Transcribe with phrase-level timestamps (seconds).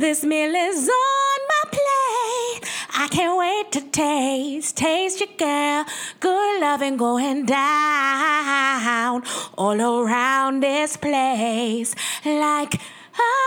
[0.00, 2.64] This meal is on my plate.
[2.96, 5.84] I can't wait to taste, taste your girl.
[6.20, 9.22] Good loving going down
[9.58, 11.94] all around this place.
[12.24, 12.80] Like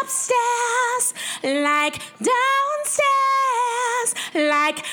[0.03, 4.85] upstairs, like downstairs, like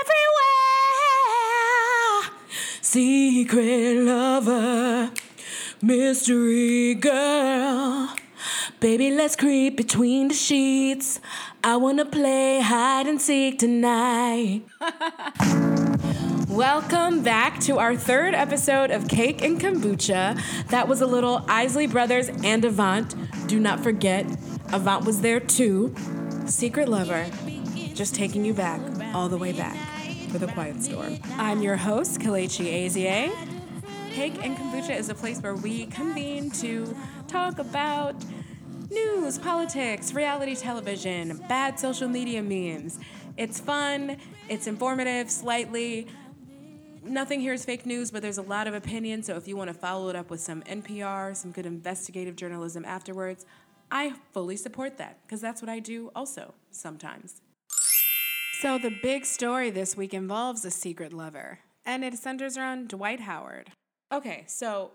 [0.00, 0.32] everywhere.
[2.80, 5.12] Secret lover,
[5.80, 8.11] mystery girl.
[8.82, 11.20] Baby, let's creep between the sheets.
[11.62, 14.62] I wanna play hide and seek tonight.
[16.48, 20.36] Welcome back to our third episode of Cake and Kombucha.
[20.70, 23.14] That was a little Isley Brothers and Avant.
[23.46, 24.26] Do not forget,
[24.72, 25.94] Avant was there too.
[26.46, 27.30] Secret Lover,
[27.94, 28.80] just taking you back,
[29.14, 29.76] all the way back
[30.30, 31.20] for the Quiet Storm.
[31.38, 33.32] I'm your host, Kalechi Azie.
[34.10, 36.96] Cake and Kombucha is a place where we convene to
[37.28, 38.16] talk about
[38.92, 42.98] news, politics, reality television, bad social media memes.
[43.36, 46.06] It's fun, it's informative, slightly.
[47.02, 49.22] Nothing here is fake news, but there's a lot of opinion.
[49.22, 52.84] So if you want to follow it up with some NPR, some good investigative journalism
[52.84, 53.46] afterwards,
[53.90, 57.40] I fully support that because that's what I do also sometimes.
[58.60, 63.20] So the big story this week involves a secret lover, and it centers around Dwight
[63.20, 63.72] Howard.
[64.12, 64.92] Okay, so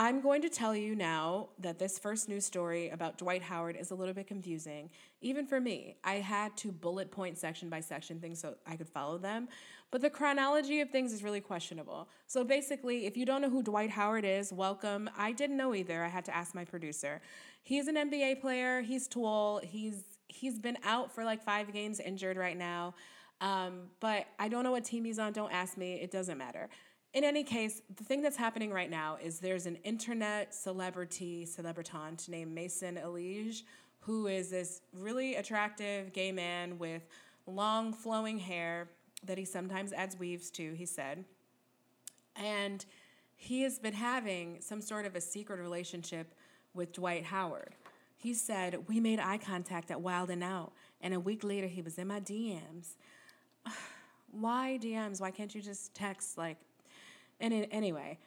[0.00, 3.90] I'm going to tell you now that this first news story about Dwight Howard is
[3.90, 4.90] a little bit confusing,
[5.22, 5.96] even for me.
[6.04, 9.48] I had to bullet point section by section things so I could follow them,
[9.90, 12.08] but the chronology of things is really questionable.
[12.28, 15.10] So basically, if you don't know who Dwight Howard is, welcome.
[15.18, 16.04] I didn't know either.
[16.04, 17.20] I had to ask my producer.
[17.64, 18.82] He's an NBA player.
[18.82, 19.60] He's tall.
[19.64, 22.94] He's he's been out for like five games, injured right now.
[23.40, 25.32] Um, but I don't know what team he's on.
[25.32, 25.94] Don't ask me.
[25.94, 26.68] It doesn't matter
[27.14, 32.28] in any case, the thing that's happening right now is there's an internet celebrity, celebritant
[32.28, 33.62] named Mason Elije,
[34.00, 37.06] who is this really attractive gay man with
[37.46, 38.88] long flowing hair
[39.24, 41.24] that he sometimes adds weaves to, he said.
[42.36, 42.84] And
[43.34, 46.34] he has been having some sort of a secret relationship
[46.74, 47.74] with Dwight Howard.
[48.16, 51.82] He said, We made eye contact at Wild and Out, and a week later he
[51.82, 52.96] was in my DMs.
[54.30, 55.20] Why DMs?
[55.20, 56.58] Why can't you just text like
[57.40, 58.18] and it, anyway,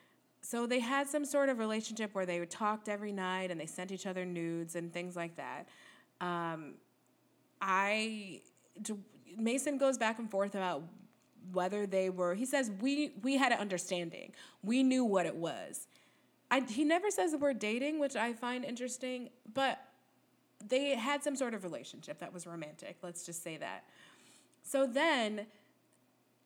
[0.42, 3.92] so they had some sort of relationship where they talked every night and they sent
[3.92, 5.68] each other nudes and things like that.
[6.20, 6.76] Um,
[7.62, 8.42] I
[9.38, 10.84] Mason goes back and forth about
[11.54, 12.34] whether they were.
[12.36, 14.34] He says we we had an understanding.
[14.64, 15.88] We knew what it was.
[16.50, 19.80] I, he never says the word dating, which I find interesting, but
[20.68, 22.98] they had some sort of relationship that was romantic.
[23.02, 23.86] Let's just say that.
[24.64, 25.48] So then,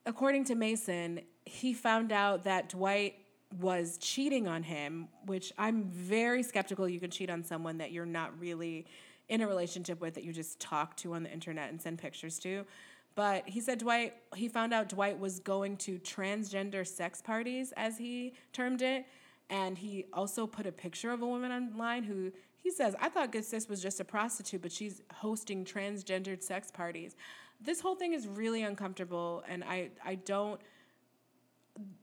[0.05, 3.16] according to Mason, he found out that Dwight
[3.59, 8.06] was cheating on him, which I'm very skeptical you can cheat on someone that you're
[8.06, 8.85] not really
[9.29, 12.38] in a relationship with, that you just talk to on the internet and send pictures
[12.39, 12.66] to.
[13.16, 17.97] But he said Dwight, he found out Dwight was going to transgender sex parties, as
[17.97, 19.05] he termed it.
[19.50, 23.31] And he also put a picture of a woman online who he says, I thought
[23.31, 27.16] Good Sis was just a prostitute, but she's hosting transgendered sex parties.
[27.61, 30.59] This whole thing is really uncomfortable, and I, I don't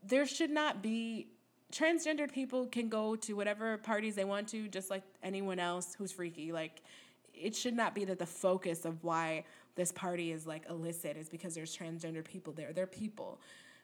[0.06, 1.28] there should not be
[1.72, 6.12] transgendered people can go to whatever parties they want to just like anyone else who's
[6.12, 6.52] freaky.
[6.52, 6.82] Like
[7.32, 9.44] it should not be that the focus of why
[9.74, 12.72] this party is like illicit is because there's transgender people there.
[12.72, 13.40] They're people.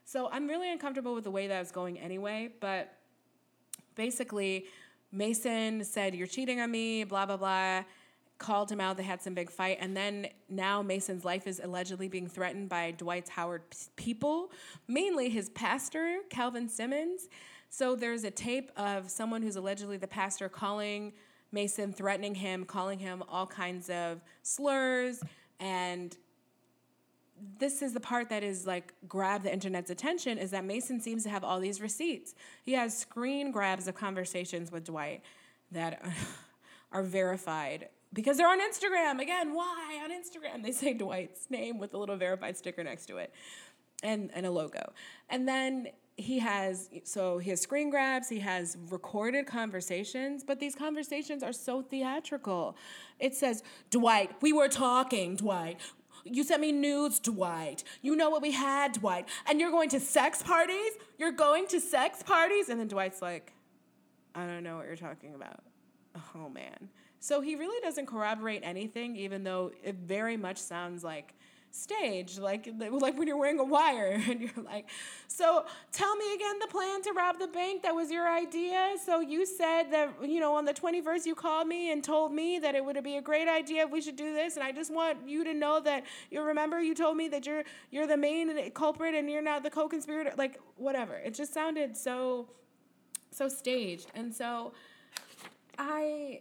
[0.09, 2.95] So i'm really uncomfortable with the way that was going anyway but
[3.95, 4.65] basically
[5.13, 7.85] mason said you're cheating on me blah blah blah
[8.39, 8.97] called him out.
[8.97, 9.79] They had some big fight.
[9.81, 13.63] And then now Mason's life is allegedly being threatened by Dwight's Howard
[13.97, 14.53] people,
[14.87, 17.29] mainly his pastor, Calvin Simmons.
[17.69, 21.13] So there's a tape of someone who's allegedly the pastor calling
[21.51, 25.21] Mason, threatening him, calling him all kinds of slurs.
[25.61, 26.17] And
[27.59, 31.23] this is the part that is like grab the internet's attention is that Mason seems
[31.25, 32.35] to have all these receipts.
[32.63, 35.23] He has screen grabs of conversations with Dwight
[35.71, 36.03] that
[36.93, 39.21] are verified because they're on Instagram.
[39.21, 40.63] Again, why on Instagram?
[40.63, 43.33] They say Dwight's name with a little verified sticker next to it
[44.03, 44.93] and, and a logo.
[45.29, 50.75] And then he has so he has screen grabs he has recorded conversations but these
[50.75, 52.77] conversations are so theatrical.
[53.21, 55.81] It says dwight we were talking dwight.
[56.25, 57.85] You sent me nudes dwight.
[58.03, 59.29] You know what we had dwight.
[59.49, 60.91] And you're going to sex parties?
[61.19, 62.69] You're going to sex parties?
[62.69, 63.53] And then dwight's like
[64.35, 65.61] i don't know what you're talking about.
[66.35, 66.89] Oh man
[67.21, 71.35] so he really doesn't corroborate anything, even though it very much sounds like
[71.71, 74.89] staged, like like when you're wearing a wire and you're like,
[75.27, 77.83] so tell me again the plan to rob the bank.
[77.83, 78.95] That was your idea.
[79.05, 82.59] So you said that you know on the 21st you called me and told me
[82.59, 84.93] that it would be a great idea if we should do this, and I just
[84.93, 88.71] want you to know that you remember you told me that you're you're the main
[88.73, 90.33] culprit and you're not the co-conspirator.
[90.37, 91.15] Like whatever.
[91.17, 92.49] It just sounded so
[93.31, 94.73] so staged, and so
[95.79, 96.41] I.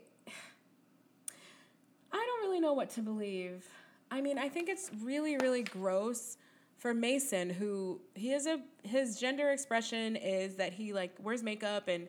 [2.18, 3.66] I don't really know what to believe.
[4.10, 6.38] I mean, I think it's really, really gross
[6.78, 11.88] for Mason, who he is a his gender expression is that he like wears makeup
[11.88, 12.08] and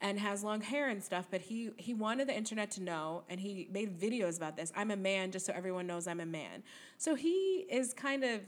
[0.00, 3.40] and has long hair and stuff, but he he wanted the internet to know and
[3.40, 4.72] he made videos about this.
[4.76, 6.62] I'm a man just so everyone knows I'm a man.
[6.98, 8.40] So he is kind of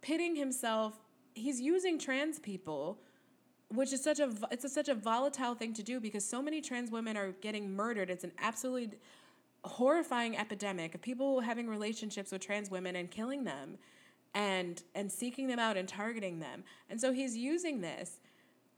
[0.00, 0.98] pitting himself
[1.34, 2.98] he's using trans people
[3.74, 6.60] which is such a it's a, such a volatile thing to do because so many
[6.60, 8.10] trans women are getting murdered.
[8.10, 8.98] It's an absolutely
[9.64, 13.78] horrifying epidemic of people having relationships with trans women and killing them
[14.34, 16.64] and and seeking them out and targeting them.
[16.90, 18.18] And so he's using this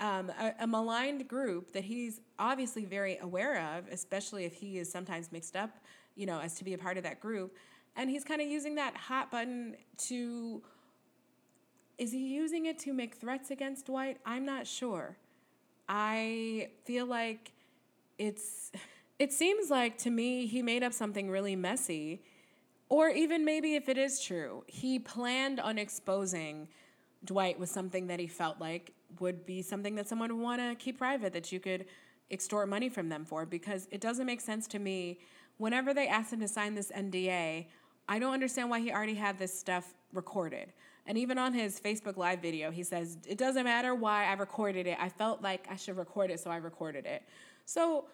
[0.01, 4.91] um, a, a, maligned group that he's obviously very aware of, especially if he is
[4.91, 5.71] sometimes mixed up,
[6.17, 7.57] you know, as to be a part of that group.
[7.97, 9.77] And he's kind of using that hot button
[10.09, 10.63] to.
[11.97, 14.19] Is he using it to make threats against Dwight?
[14.27, 15.17] I'm not sure.
[15.89, 17.53] I feel like
[18.19, 18.73] it's
[19.25, 22.23] it seems like to me he made up something really messy.
[22.91, 26.69] Or even maybe if it is true, he planned on exposing
[27.25, 30.75] Dwight with something that he felt like would be something that someone would want to
[30.75, 31.87] keep private, that you could
[32.31, 33.47] extort money from them for.
[33.47, 35.21] Because it doesn't make sense to me.
[35.57, 37.67] Whenever they asked him to sign this NDA,
[38.07, 40.71] I don't understand why he already had this stuff recorded.
[41.07, 44.87] And even on his Facebook Live video, he says, It doesn't matter why I recorded
[44.87, 44.99] it.
[45.01, 47.23] I felt like I should record it, so I recorded it.
[47.65, 48.05] So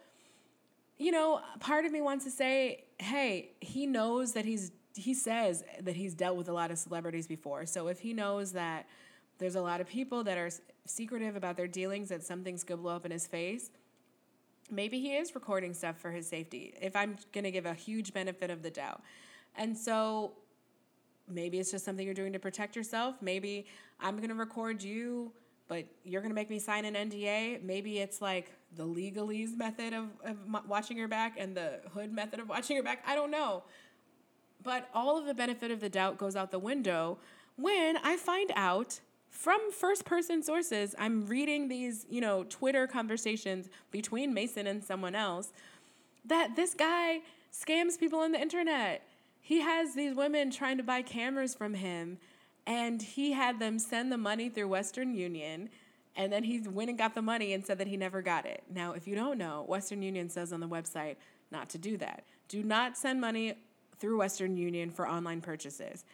[1.01, 5.65] you know, part of me wants to say, hey, he knows that he's he says
[5.81, 7.65] that he's dealt with a lot of celebrities before.
[7.65, 8.87] So if he knows that
[9.39, 10.51] there's a lot of people that are
[10.85, 13.71] secretive about their dealings that something's going to blow up in his face,
[14.69, 16.75] maybe he is recording stuff for his safety.
[16.83, 19.01] If I'm going to give a huge benefit of the doubt.
[19.57, 20.33] And so
[21.29, 23.15] maybe it's just something you're doing to protect yourself.
[23.23, 23.67] Maybe
[24.01, 25.33] I'm going to record you
[25.71, 27.63] but you're going to make me sign an NDA.
[27.63, 30.37] Maybe it's like the legalese method of, of
[30.69, 33.05] watching your back and the hood method of watching your back.
[33.07, 33.63] I don't know.
[34.65, 37.19] But all of the benefit of the doubt goes out the window
[37.55, 43.69] when I find out from first person sources, I'm reading these, you know, Twitter conversations
[43.93, 45.53] between Mason and someone else
[46.25, 47.21] that this guy
[47.53, 49.07] scams people on the internet.
[49.41, 52.19] He has these women trying to buy cameras from him
[52.71, 55.69] and he had them send the money through Western Union.
[56.15, 58.63] And then he went and got the money and said that he never got it.
[58.73, 61.17] Now, if you don't know, Western Union says on the website
[61.51, 62.23] not to do that.
[62.49, 63.55] Do not send money
[63.99, 66.05] through Western Union for online purchases.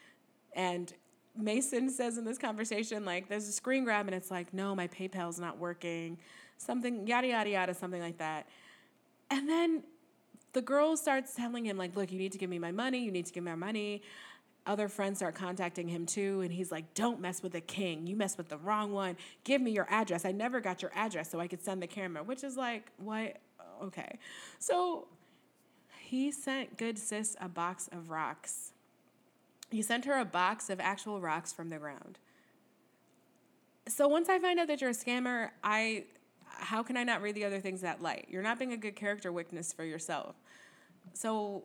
[0.54, 0.90] And
[1.36, 4.88] Mason says in this conversation, like, there's a screen grab, and it's like, no, my
[4.88, 6.16] PayPal's not working,
[6.56, 8.46] something, yada, yada, yada, something like that.
[9.30, 9.82] And then
[10.54, 13.12] the girl starts telling him, like, look, you need to give me my money, you
[13.12, 14.00] need to give me my money
[14.66, 18.06] other friends start contacting him too and he's like don't mess with the king.
[18.06, 19.16] You mess with the wrong one.
[19.44, 20.24] Give me your address.
[20.24, 23.36] I never got your address so i could send the camera which is like what?
[23.82, 24.18] Okay.
[24.58, 25.08] So
[26.00, 28.72] he sent good sis a box of rocks.
[29.70, 32.18] He sent her a box of actual rocks from the ground.
[33.88, 36.04] So once i find out that you're a scammer i
[36.44, 38.26] how can i not read the other things that light?
[38.28, 40.36] You're not being a good character witness for yourself.
[41.12, 41.64] So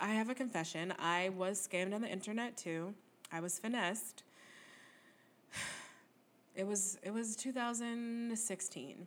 [0.00, 0.94] I have a confession.
[0.98, 2.94] I was scammed on the internet too.
[3.32, 4.22] I was finessed.
[6.54, 9.06] It was it was 2016.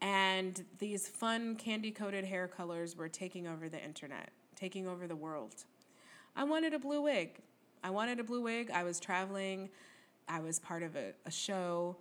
[0.00, 5.14] And these fun candy coated hair colors were taking over the internet, taking over the
[5.14, 5.54] world.
[6.34, 7.38] I wanted a blue wig.
[7.84, 8.72] I wanted a blue wig.
[8.74, 9.70] I was traveling.
[10.28, 11.96] I was part of a, a show,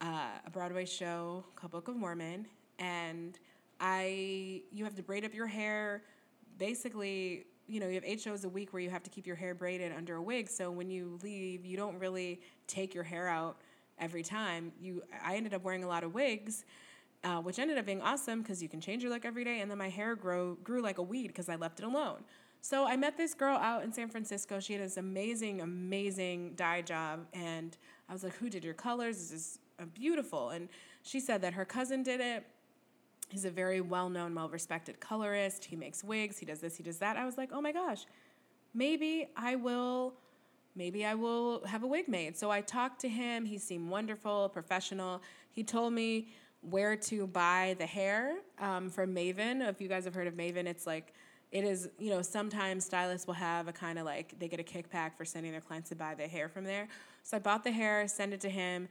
[0.00, 2.46] uh, a Broadway show called Book of Mormon.
[2.78, 3.36] And
[3.80, 6.04] I, you have to braid up your hair,
[6.58, 9.36] basically, you know, you have eight shows a week where you have to keep your
[9.36, 10.48] hair braided under a wig.
[10.48, 13.56] So when you leave, you don't really take your hair out
[13.98, 14.72] every time.
[14.80, 16.64] You, I ended up wearing a lot of wigs.
[17.24, 19.60] Uh, which ended up being awesome because you can change your look every day.
[19.60, 22.24] And then my hair grow grew like a weed because I left it alone.
[22.64, 24.60] So I met this girl out in San Francisco.
[24.60, 27.76] She had this amazing, amazing dye job, and
[28.08, 29.18] I was like, "Who did your colors?
[29.18, 30.68] This is uh, beautiful." And
[31.02, 32.46] she said that her cousin did it.
[33.32, 35.64] He's a very well known, well respected colorist.
[35.64, 37.16] He makes wigs, he does this, he does that.
[37.16, 38.04] I was like, oh my gosh,
[38.74, 40.14] maybe I will.
[40.74, 42.38] Maybe I will have a wig made.
[42.38, 43.44] So I talked to him.
[43.44, 45.20] He seemed wonderful, professional.
[45.50, 46.28] He told me
[46.62, 49.68] where to buy the hair um, from Maven.
[49.68, 51.12] If you guys have heard of Maven, it's like
[51.50, 54.62] it is, you know, sometimes stylists will have a kind of like they get a
[54.62, 56.88] kickback for sending their clients to buy the hair from there.
[57.22, 58.88] So I bought the hair, sent it to him.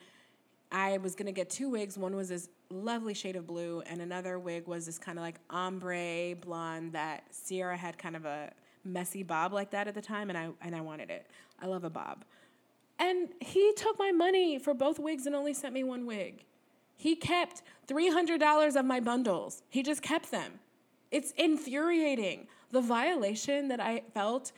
[0.72, 1.98] I was gonna get two wigs.
[1.98, 5.36] One was this lovely shade of blue, and another wig was this kind of like
[5.50, 8.51] ombre blonde that Sierra had kind of a
[8.84, 11.28] messy bob like that at the time, and I and I wanted it.
[11.62, 12.24] I love a bob.
[13.00, 16.46] And he took my money for both wigs and only sent me one wig.
[16.96, 19.63] He kept $300 of my bundles.
[19.70, 20.60] He just kept them.
[21.10, 22.48] It's infuriating.
[22.70, 24.51] The violation that I felt,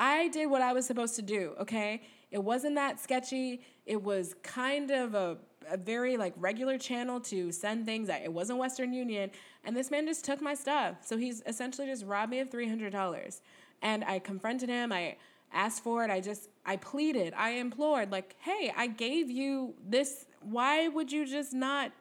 [0.00, 2.02] I did what I was supposed to do, okay?
[2.34, 3.60] It wasn't that sketchy.
[3.86, 5.36] It was kind of a,
[5.70, 8.08] a very like regular channel to send things.
[8.08, 9.30] It wasn't Western Union.
[9.62, 10.96] And this man just took my stuff.
[11.02, 13.40] So he's essentially just robbed me of $300.
[13.82, 14.90] And I confronted him.
[14.90, 15.14] I
[15.52, 16.10] asked for it.
[16.10, 17.34] I just, I pleaded.
[17.36, 20.26] I implored, like, hey, I gave you this.
[20.40, 21.92] Why would you just not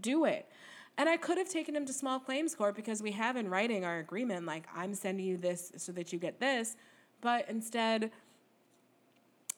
[0.00, 0.48] do it?
[0.96, 3.84] And I could have taken him to small claims court because we have in writing
[3.84, 6.76] our agreement, like, I'm sending you this so that you get this.
[7.20, 8.10] But instead,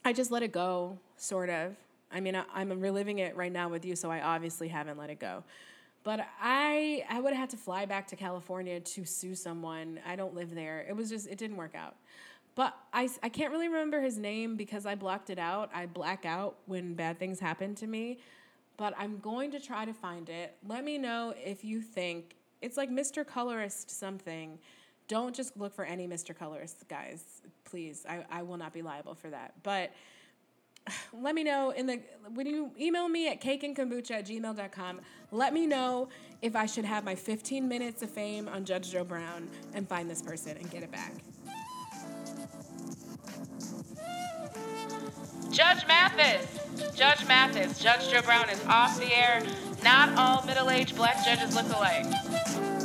[0.06, 1.74] I just let it go, sort of.
[2.12, 5.10] I mean, I, am reliving it right now with you, so I obviously haven't let
[5.10, 5.42] it go.
[6.04, 9.98] But I, I would have had to fly back to California to sue someone.
[10.06, 10.86] I don't live there.
[10.88, 11.96] It was just, it didn't work out.
[12.54, 15.70] But I, I can't really remember his name because I blocked it out.
[15.74, 18.20] I black out when bad things happen to me.
[18.76, 20.54] But I'm going to try to find it.
[20.68, 23.26] Let me know if you think it's like Mr.
[23.26, 24.60] Colorist something.
[25.08, 26.36] Don't just look for any Mr.
[26.36, 27.22] Colors, guys.
[27.64, 29.54] Please, I, I will not be liable for that.
[29.62, 29.92] But
[31.12, 32.00] let me know in the
[32.34, 35.00] when you email me at cakeandkombucha at gmail.com
[35.32, 36.08] let me know
[36.42, 40.08] if i should have my 15 minutes of fame on judge joe brown and find
[40.10, 41.12] this person and get it back
[45.50, 49.44] judge mathis judge mathis judge joe brown is off the air
[49.82, 52.75] not all middle-aged black judges look alike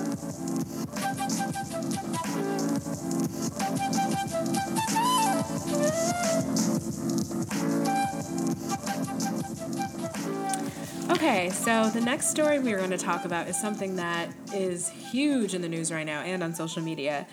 [11.11, 14.89] Okay, so the next story we are going to talk about is something that is
[14.89, 17.27] huge in the news right now and on social media.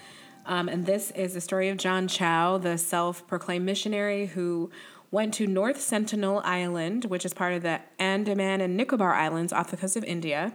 [0.47, 4.71] Um, and this is the story of John Chau, the self proclaimed missionary who
[5.11, 9.71] went to North Sentinel Island, which is part of the Andaman and Nicobar Islands off
[9.71, 10.53] the coast of India.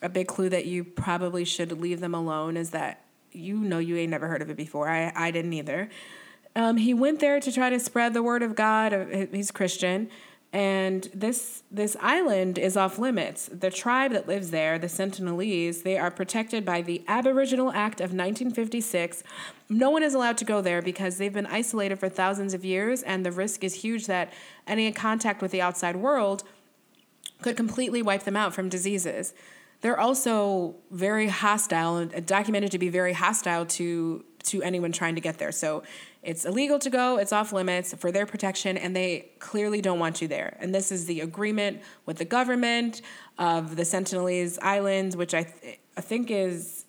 [0.00, 3.96] A big clue that you probably should leave them alone is that you know you
[3.96, 4.88] ain't never heard of it before.
[4.88, 5.88] I, I didn't either.
[6.54, 9.28] Um, he went there to try to spread the word of God.
[9.32, 10.10] He's Christian
[10.52, 13.48] and this this island is off limits.
[13.50, 18.12] The tribe that lives there, the Sentinelese, they are protected by the Aboriginal Act of
[18.12, 19.22] 1956.
[19.70, 23.02] No one is allowed to go there because they've been isolated for thousands of years,
[23.02, 24.30] and the risk is huge that
[24.66, 26.44] any contact with the outside world
[27.40, 29.32] could completely wipe them out from diseases.
[29.80, 35.38] They're also very hostile documented to be very hostile to to anyone trying to get
[35.38, 35.52] there.
[35.52, 35.82] So
[36.22, 40.22] it's illegal to go, it's off limits for their protection, and they clearly don't want
[40.22, 40.56] you there.
[40.60, 43.02] And this is the agreement with the government
[43.38, 46.84] of the Sentinelese Islands, which I, th- I think is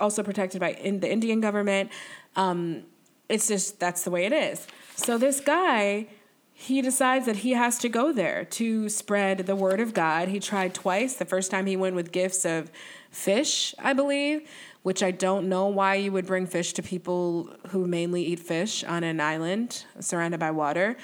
[0.00, 1.90] also protected by in the Indian government.
[2.34, 2.84] Um,
[3.28, 4.66] it's just that's the way it is.
[4.96, 6.08] So this guy,
[6.52, 10.28] he decides that he has to go there to spread the word of God.
[10.28, 11.14] He tried twice.
[11.14, 12.70] The first time he went with gifts of
[13.10, 14.48] fish, I believe
[14.82, 18.82] which I don't know why you would bring fish to people who mainly eat fish
[18.84, 20.96] on an island surrounded by water.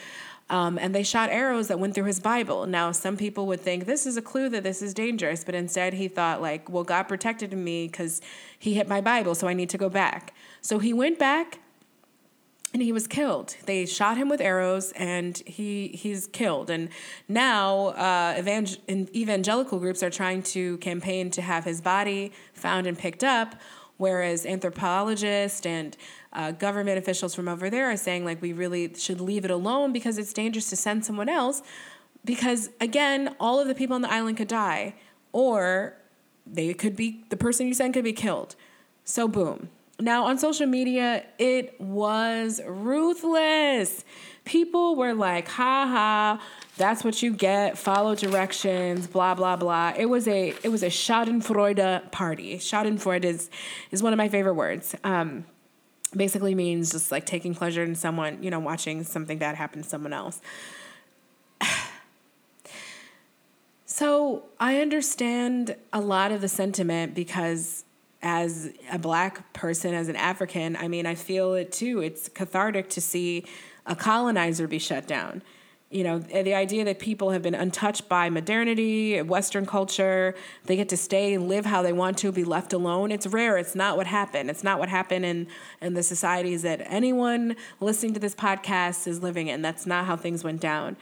[0.51, 2.67] Um, and they shot arrows that went through his Bible.
[2.67, 5.93] Now, some people would think this is a clue that this is dangerous, but instead
[5.93, 8.23] he thought, like, well, God protected me because
[8.59, 10.35] he hit my Bible, so I need to go back.
[10.63, 11.61] So he went back
[12.73, 13.57] and he was killed.
[13.65, 16.69] They shot him with arrows, and he he's killed.
[16.69, 16.91] And
[17.27, 22.99] now, uh, evangel- evangelical groups are trying to campaign to have his body found and
[22.99, 23.55] picked up,
[23.97, 25.97] whereas anthropologists and
[26.35, 29.93] uh, government officials from over there are saying like we really should leave it alone
[29.93, 31.63] because it's dangerous to send someone else.
[32.25, 34.95] Because again, all of the people on the island could die,
[35.33, 35.95] or
[36.47, 38.57] they could be the person you send could be killed.
[39.05, 44.05] So boom, now, on social media, it was ruthless.
[44.45, 46.43] People were like, ha ha,
[46.77, 49.93] that's what you get, follow directions, blah, blah, blah.
[49.97, 52.59] It was a it was a Schadenfreude party.
[52.59, 53.51] Schadenfreude is,
[53.91, 54.95] is one of my favorite words.
[55.03, 55.45] Um,
[56.17, 59.89] basically means just like taking pleasure in someone, you know, watching something bad happen to
[59.89, 60.41] someone else.
[63.85, 67.85] so I understand a lot of the sentiment because
[68.23, 72.01] as a black person, as an African, I mean, I feel it too.
[72.01, 73.45] It's cathartic to see
[73.87, 75.43] a colonizer be shut down.
[75.91, 80.35] you know, the idea that people have been untouched by modernity, Western culture,
[80.67, 83.11] they get to stay and live how they want to, be left alone.
[83.11, 83.57] It's rare.
[83.57, 84.51] It's not what happened.
[84.51, 85.47] It's not what happened in,
[85.81, 89.63] in the societies that anyone listening to this podcast is living in.
[89.63, 90.99] That's not how things went down.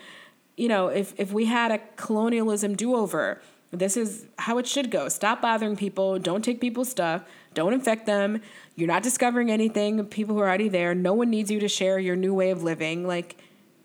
[0.56, 4.90] You know, if, if we had a colonialism do over, this is how it should
[4.90, 5.08] go.
[5.08, 6.18] Stop bothering people.
[6.18, 7.22] Don't take people's stuff.
[7.54, 8.40] Don't infect them.
[8.74, 10.04] You're not discovering anything.
[10.06, 10.94] People who are already there.
[10.94, 13.06] No one needs you to share your new way of living.
[13.06, 13.36] Like,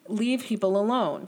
[0.07, 1.27] leave people alone.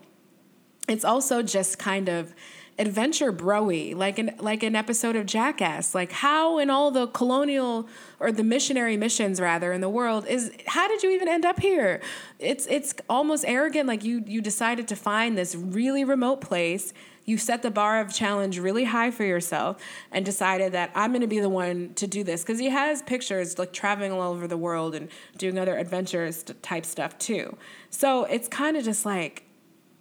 [0.88, 2.34] It's also just kind of
[2.80, 5.94] adventure broy, like an like an episode of Jackass.
[5.94, 7.88] Like how in all the colonial
[8.20, 11.60] or the missionary missions rather in the world is how did you even end up
[11.60, 12.02] here?
[12.40, 13.88] It's it's almost arrogant.
[13.88, 16.94] Like you you decided to find this really remote place.
[17.26, 21.22] You set the bar of challenge really high for yourself and decided that I'm going
[21.22, 24.46] to be the one to do this because he has pictures like traveling all over
[24.46, 27.56] the world and doing other adventures type stuff too.
[27.90, 29.46] So it's kind of just like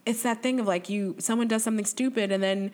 [0.05, 2.71] it's that thing of like you someone does something stupid and then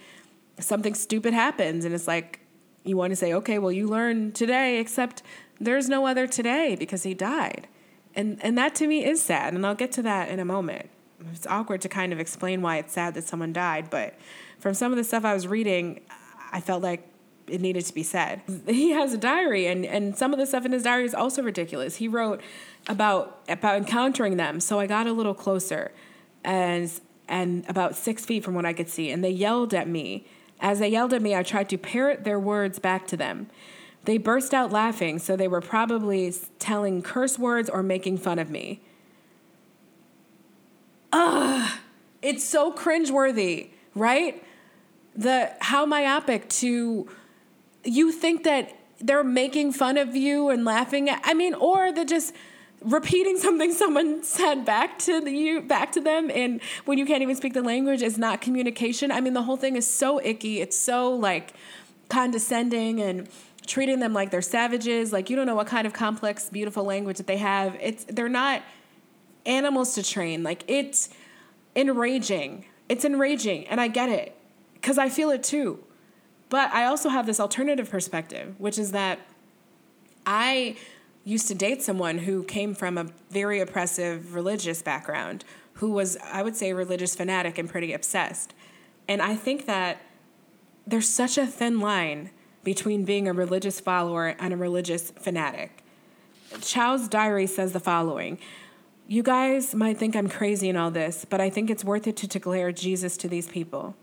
[0.59, 2.41] something stupid happens and it's like
[2.85, 5.23] you want to say okay well you learned today except
[5.61, 7.69] there's no other today because he died
[8.15, 10.89] and and that to me is sad and I'll get to that in a moment
[11.33, 14.15] it's awkward to kind of explain why it's sad that someone died but
[14.59, 16.01] from some of the stuff I was reading
[16.51, 17.09] I felt like
[17.49, 18.43] it needed to be said.
[18.67, 21.43] He has a diary, and, and some of the stuff in his diary is also
[21.43, 21.97] ridiculous.
[21.97, 22.43] He wrote
[22.87, 25.93] about about encountering them, so I got a little closer,
[26.45, 30.27] as and about six feet from what I could see, and they yelled at me.
[30.61, 33.49] As they yelled at me, I tried to parrot their words back to them.
[34.05, 38.51] They burst out laughing, so they were probably telling curse words or making fun of
[38.51, 38.81] me.
[41.13, 41.79] Ugh,
[42.23, 44.43] it's so cringeworthy, right?
[45.15, 47.09] The how myopic to
[47.85, 52.05] you think that they're making fun of you and laughing at I mean, or they're
[52.05, 52.35] just
[52.83, 57.23] repeating something someone said back to the, you back to them and when you can't
[57.23, 59.11] even speak the language is not communication.
[59.11, 60.61] I mean the whole thing is so icky.
[60.61, 61.55] It's so like
[62.09, 63.29] condescending and
[63.67, 65.13] treating them like they're savages.
[65.13, 67.77] Like you don't know what kind of complex beautiful language that they have.
[67.81, 68.63] It's they're not
[69.45, 70.43] animals to train.
[70.43, 71.09] Like it's
[71.75, 72.65] enraging.
[72.89, 74.35] It's enraging and i get it
[74.75, 75.83] because i feel it too.
[76.49, 79.19] But i also have this alternative perspective which is that
[80.25, 80.77] i
[81.25, 85.45] used to date someone who came from a very oppressive religious background,
[85.75, 88.55] who was, I would say, a religious fanatic and pretty obsessed.
[89.07, 89.99] And I think that
[90.87, 92.31] there's such a thin line
[92.65, 95.83] between being a religious follower and a religious fanatic.
[96.61, 98.39] Chau's diary says the following
[99.07, 102.17] You guys might think I'm crazy in all this, but I think it's worth it
[102.19, 103.95] to declare Jesus to these people.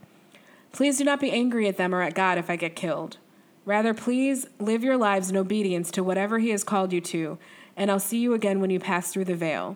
[0.71, 3.17] Please do not be angry at them or at God if I get killed.
[3.65, 7.37] Rather, please live your lives in obedience to whatever He has called you to,
[7.75, 9.75] and I'll see you again when you pass through the veil.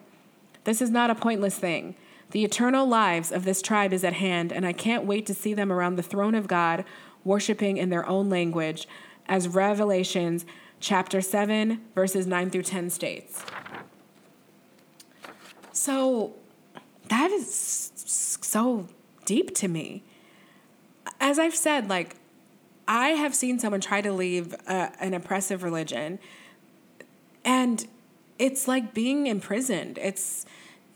[0.63, 1.95] This is not a pointless thing.
[2.31, 5.55] The eternal lives of this tribe is at hand, and I can't wait to see
[5.55, 6.85] them around the throne of God,
[7.23, 8.87] worshiping in their own language,
[9.27, 10.45] as Revelations
[10.79, 13.43] chapter 7, verses 9 through 10 states.
[15.71, 16.35] So
[17.07, 18.87] that is so
[19.25, 20.03] deep to me.
[21.19, 22.15] As I've said, like,
[22.89, 26.17] I have seen someone try to leave an oppressive religion,
[27.45, 27.87] and
[28.39, 29.99] it's like being imprisoned.
[29.99, 30.47] It's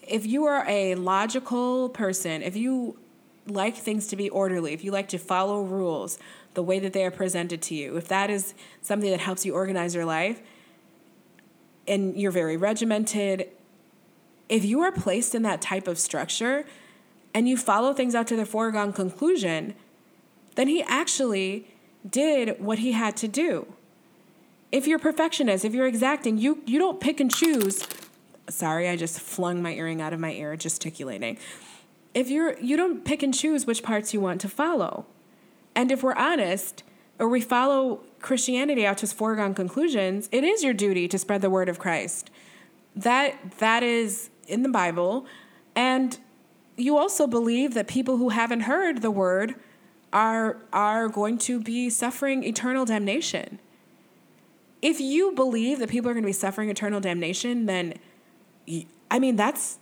[0.01, 2.97] if you are a logical person, if you
[3.45, 6.17] like things to be orderly, if you like to follow rules
[6.55, 9.53] the way that they are presented to you, if that is something that helps you
[9.53, 10.41] organize your life,
[11.87, 13.49] and you're very regimented,
[14.49, 16.65] if you are placed in that type of structure
[17.35, 19.75] and you follow things out to the foregone conclusion,
[20.55, 21.67] then he actually
[22.09, 23.67] did what he had to do.
[24.71, 27.87] If you're perfectionist, if you're exacting, you you don't pick and choose.
[28.49, 31.37] Sorry, I just flung my earring out of my ear gesticulating.
[32.13, 35.05] If you're you don't pick and choose which parts you want to follow.
[35.75, 36.83] And if we're honest,
[37.19, 41.41] or we follow Christianity out to its foregone conclusions, it is your duty to spread
[41.41, 42.29] the word of Christ.
[42.95, 45.25] That that is in the Bible,
[45.75, 46.17] and
[46.75, 49.55] you also believe that people who haven't heard the word
[50.13, 53.59] are are going to be suffering eternal damnation.
[54.81, 57.95] If you believe that people are going to be suffering eternal damnation, then
[59.09, 59.79] I mean that's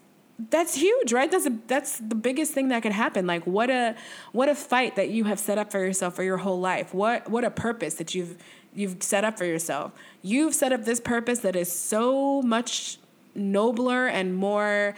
[0.49, 1.29] that's huge, right?
[1.29, 3.27] That's a, that's the biggest thing that could happen.
[3.27, 3.95] Like what a
[4.31, 6.93] what a fight that you have set up for yourself for your whole life.
[6.93, 8.37] What what a purpose that you've
[8.73, 9.91] you've set up for yourself.
[10.21, 12.97] You've set up this purpose that is so much
[13.35, 14.95] nobler and more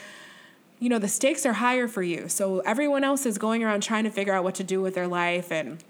[0.79, 2.27] you know, the stakes are higher for you.
[2.27, 5.07] So everyone else is going around trying to figure out what to do with their
[5.07, 5.83] life and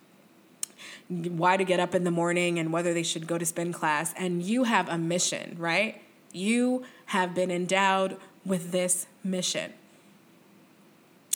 [1.09, 4.13] why to get up in the morning and whether they should go to spin class.
[4.17, 6.01] And you have a mission, right?
[6.31, 9.73] You have been endowed with this mission.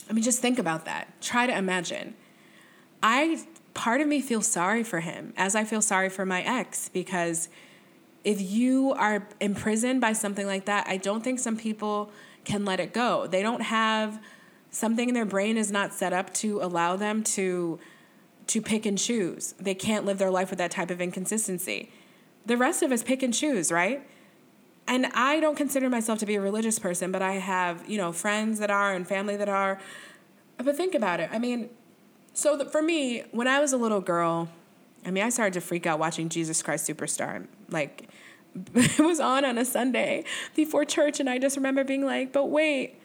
[0.10, 1.22] I mean, just think about that.
[1.22, 2.16] Try to imagine.
[3.04, 6.90] I, part of me feels sorry for him as I feel sorry for my ex
[6.90, 7.50] because
[8.24, 12.12] if you are imprisoned by something like that, I don't think some people
[12.48, 13.28] can let it go.
[13.28, 14.22] They don't have
[14.72, 17.80] something in their brain is not set up to allow them to
[18.48, 19.54] to pick and choose.
[19.60, 21.92] They can't live their life with that type of inconsistency.
[22.46, 24.08] The rest of us pick and choose, right?
[24.88, 28.14] And I don't consider myself to be a religious person, but I have, you know,
[28.14, 29.82] friends that are and family that are.
[30.58, 31.30] But think about it.
[31.34, 31.70] I mean,
[32.34, 34.48] so the, for me, when I was a little girl,
[35.06, 37.48] I mean, I started to freak out watching Jesus Christ Superstar.
[37.68, 38.08] Like,
[39.00, 40.24] was on on a Sunday
[40.56, 43.00] before church, and I just remember being like, but wait,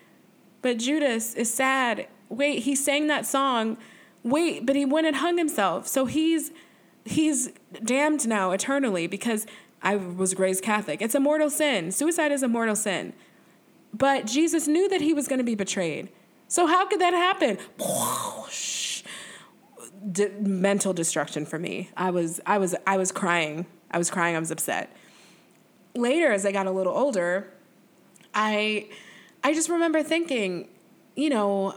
[0.62, 2.06] but Judas is sad.
[2.28, 3.76] Wait, he sang that song.
[4.22, 5.86] Wait, but he went and hung himself.
[5.86, 6.52] So he's
[7.04, 7.50] he's
[7.84, 9.46] damned now eternally because
[9.82, 11.02] I was raised Catholic.
[11.02, 11.90] It's a mortal sin.
[11.90, 13.12] Suicide is a mortal sin.
[13.92, 16.08] But Jesus knew that he was going to be betrayed.
[16.48, 17.58] So how could that happen?
[20.40, 21.90] Mental destruction for me.
[21.96, 23.66] I was I was I was crying.
[23.90, 24.36] I was crying.
[24.36, 24.94] I was upset.
[25.94, 27.52] Later as I got a little older,
[28.34, 28.88] I
[29.44, 30.68] I just remember thinking,
[31.16, 31.74] you know,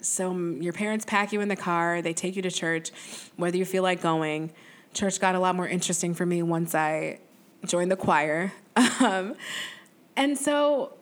[0.00, 2.90] so your parents pack you in the car, they take you to church,
[3.36, 4.52] whether you feel like going.
[4.92, 7.18] Church got a lot more interesting for me once I
[7.64, 8.52] joined the choir.
[9.00, 9.34] Um,
[10.16, 10.94] and so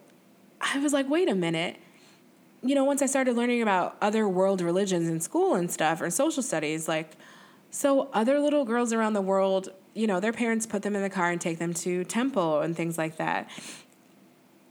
[0.60, 1.76] I was like, wait a minute.
[2.62, 6.10] You know, once I started learning about other world religions in school and stuff or
[6.10, 7.16] social studies, like,
[7.70, 11.10] so other little girls around the world, you know, their parents put them in the
[11.10, 13.48] car and take them to temple and things like that.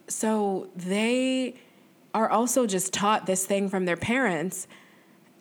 [0.08, 1.56] So they
[2.14, 4.68] are also just taught this thing from their parents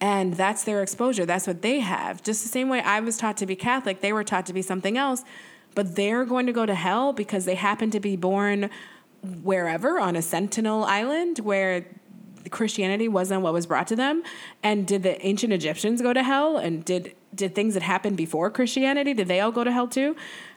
[0.00, 1.26] and that's their exposure.
[1.26, 2.22] That's what they have.
[2.22, 4.62] Just the same way I was taught to be Catholic, they were taught to be
[4.62, 5.24] something else,
[5.74, 8.70] but they're going to go to hell because they happen to be born
[9.42, 11.86] wherever on a sentinel island where
[12.50, 14.22] Christianity wasn't what was brought to them.
[14.62, 16.56] And did the ancient Egyptians go to hell?
[16.56, 20.16] And did did things that happened before Christianity did they all go to hell too?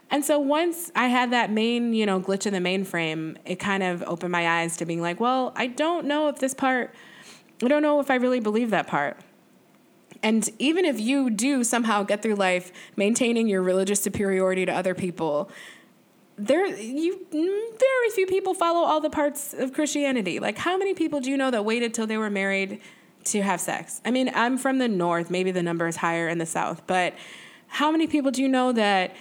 [0.10, 3.82] And so once I had that main, you know, glitch in the mainframe, it kind
[3.82, 6.94] of opened my eyes to being like, well, I don't know if this part,
[7.64, 9.18] I don't know if I really believe that part.
[10.22, 14.94] And even if you do somehow get through life maintaining your religious superiority to other
[14.94, 15.50] people,
[16.38, 20.40] there you very few people follow all the parts of Christianity.
[20.40, 22.82] Like how many people do you know that waited till they were married
[23.26, 24.02] to have sex?
[24.04, 27.14] I mean, I'm from the north, maybe the number is higher in the south, but
[27.68, 29.16] how many people do you know that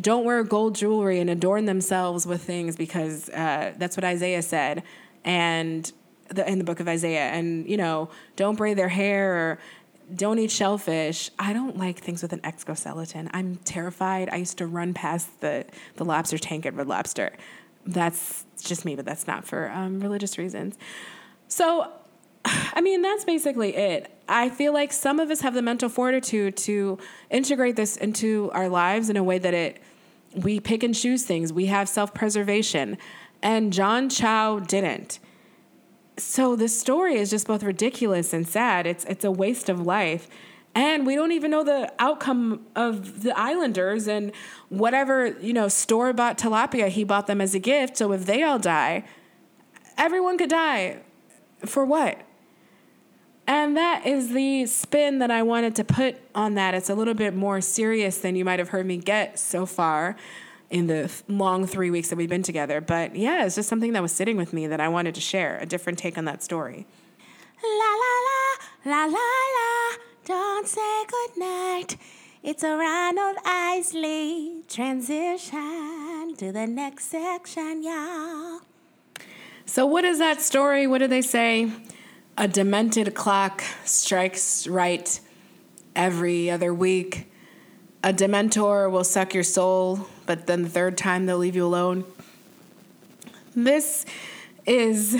[0.00, 4.82] don't wear gold jewelry and adorn themselves with things because uh, that's what Isaiah said,
[5.24, 5.90] and
[6.28, 9.58] the, in the book of Isaiah, and you know, don't braid their hair or
[10.14, 11.30] don't eat shellfish.
[11.38, 13.30] I don't like things with an exoskeleton.
[13.32, 14.28] I'm terrified.
[14.30, 15.64] I used to run past the
[15.96, 17.32] the lobster tank at Red Lobster.
[17.86, 20.76] That's just me, but that's not for um, religious reasons.
[21.48, 21.90] So,
[22.44, 24.10] I mean, that's basically it.
[24.28, 26.98] I feel like some of us have the mental fortitude to
[27.30, 29.82] integrate this into our lives in a way that it
[30.34, 31.52] we pick and choose things.
[31.52, 32.98] We have self preservation.
[33.42, 35.20] And John Chau didn't.
[36.18, 38.86] So the story is just both ridiculous and sad.
[38.86, 40.28] It's, it's a waste of life.
[40.74, 44.32] And we don't even know the outcome of the Islanders and
[44.68, 47.96] whatever, you know, store bought tilapia he bought them as a gift.
[47.96, 49.04] So if they all die,
[49.96, 50.98] everyone could die.
[51.64, 52.20] For what?
[53.46, 56.74] And that is the spin that I wanted to put on that.
[56.74, 60.16] It's a little bit more serious than you might have heard me get so far
[60.70, 62.80] in the long three weeks that we've been together.
[62.80, 65.58] But yeah, it's just something that was sitting with me that I wanted to share
[65.60, 66.86] a different take on that story.
[67.62, 71.96] La la la, la la la, don't say goodnight.
[72.42, 78.60] It's a Ronald Isley transition to the next section, y'all.
[79.66, 80.86] So, what is that story?
[80.86, 81.70] What do they say?
[82.38, 85.20] a demented clock strikes right
[85.96, 87.30] every other week.
[88.04, 92.04] A dementor will suck your soul, but then the third time they'll leave you alone.
[93.56, 94.06] This
[94.66, 95.16] is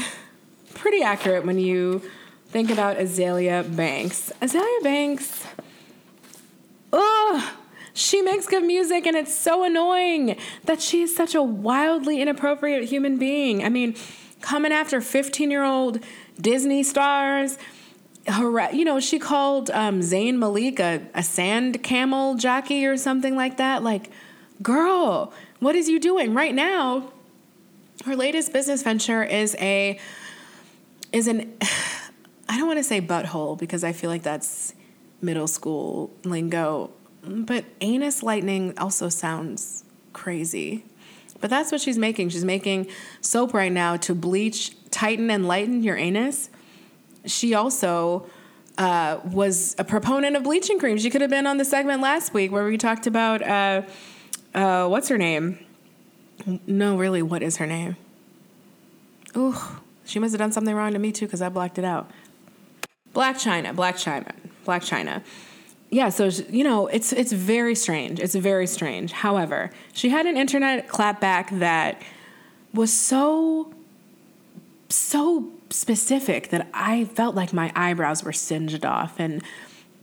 [0.74, 2.02] pretty accurate when you
[2.48, 4.32] think about Azealia Banks.
[4.40, 5.44] Azealia Banks,
[6.92, 7.52] ugh,
[7.94, 12.84] she makes good music and it's so annoying that she is such a wildly inappropriate
[12.84, 13.64] human being.
[13.64, 13.96] I mean,
[14.40, 15.98] coming after 15 year old
[16.40, 17.58] Disney stars.
[18.28, 23.56] You know, she called um, Zayn Malik a, a sand camel jockey or something like
[23.56, 23.82] that.
[23.82, 24.10] Like,
[24.62, 27.12] girl, what is you doing right now?
[28.04, 29.98] Her latest business venture is a
[31.12, 31.56] is an
[32.48, 34.74] I don't want to say butthole because I feel like that's
[35.20, 36.90] middle school lingo,
[37.22, 40.84] but anus lightning also sounds crazy.
[41.40, 42.30] But that's what she's making.
[42.30, 42.88] She's making
[43.20, 46.50] soap right now to bleach, tighten, and lighten your anus.
[47.28, 48.26] She also
[48.76, 50.98] uh, was a proponent of bleaching cream.
[50.98, 53.82] She could have been on the segment last week where we talked about uh,
[54.54, 55.58] uh, what's her name?
[56.66, 57.96] No, really, what is her name?
[59.36, 59.56] Ooh,
[60.04, 62.10] she must have done something wrong to me too because I blocked it out.
[63.14, 64.32] Blac Chyna, Blac Chyna,
[64.64, 65.22] Blac Chyna.
[65.90, 68.20] Yeah, so you know, it's it's very strange.
[68.20, 69.12] It's very strange.
[69.12, 72.00] However, she had an internet clapback that
[72.74, 73.72] was so
[74.88, 79.42] so specific that I felt like my eyebrows were singed off and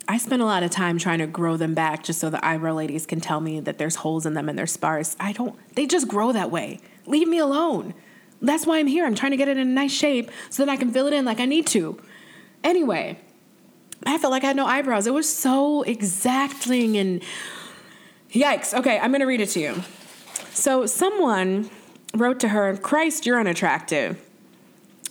[0.07, 2.73] I spent a lot of time trying to grow them back just so the eyebrow
[2.73, 5.15] ladies can tell me that there's holes in them and they're sparse.
[5.19, 6.79] I don't they just grow that way.
[7.07, 7.93] Leave me alone.
[8.41, 9.05] That's why I'm here.
[9.05, 11.13] I'm trying to get it in a nice shape so that I can fill it
[11.13, 11.99] in like I need to.
[12.63, 13.19] Anyway,
[14.05, 15.07] I felt like I had no eyebrows.
[15.07, 17.23] It was so exacting and
[18.31, 18.73] yikes.
[18.73, 19.83] Okay, I'm going to read it to you.
[20.51, 21.69] So, someone
[22.13, 24.24] wrote to her, Christ, you're unattractive.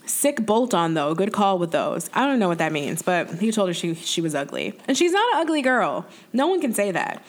[0.07, 1.15] Sick bolt on though.
[1.15, 2.11] Good call with those.
[2.13, 4.79] I don't know what that means, but he told her she she was ugly.
[4.87, 6.07] And she's not an ugly girl.
[6.33, 7.23] No one can say that.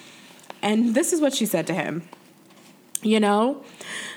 [0.61, 2.07] And this is what she said to him.
[3.01, 3.63] You know,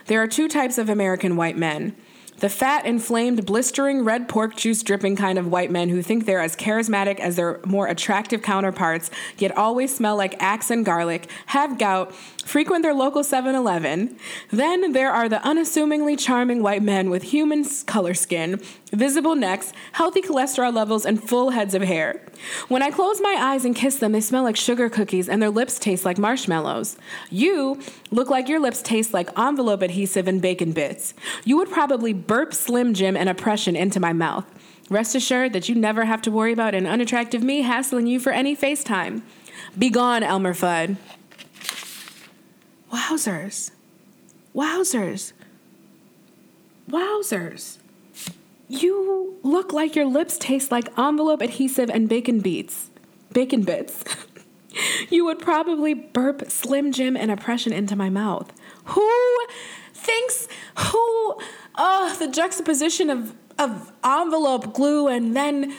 [0.07, 1.95] there are two types of American white men.
[2.39, 6.41] The fat, inflamed, blistering red pork juice dripping kind of white men who think they're
[6.41, 11.79] as charismatic as their more attractive counterparts, yet always smell like axe and garlic, have
[11.79, 12.15] gout,
[12.49, 14.17] frequent their local 7 Eleven.
[14.51, 20.23] Then there are the unassumingly charming white men with human color skin, visible necks, healthy
[20.23, 22.23] cholesterol levels, and full heads of hair.
[22.69, 25.51] When I close my eyes and kiss them, they smell like sugar cookies and their
[25.51, 26.97] lips taste like marshmallows.
[27.31, 27.81] You
[28.11, 31.13] look like your lips taste like envelope adhesive and bacon bits.
[31.45, 34.47] You would probably burp Slim Jim and oppression into my mouth.
[34.89, 38.33] Rest assured that you never have to worry about an unattractive me hassling you for
[38.33, 39.21] any FaceTime.
[39.79, 40.97] Begone, Elmer Fudd.
[42.93, 43.71] Wowzers.
[44.55, 45.33] Wowzers.
[46.91, 47.79] Wowzers.
[48.69, 52.91] You look like your lips taste like envelope adhesive and bacon beats.
[53.33, 54.05] Bacon bits.
[55.11, 58.53] you would probably burp Slim Jim and oppression into my mouth.
[58.87, 59.39] Who
[59.93, 60.49] thinks
[60.79, 61.39] who
[61.77, 65.75] oh the juxtaposition of of envelope glue and then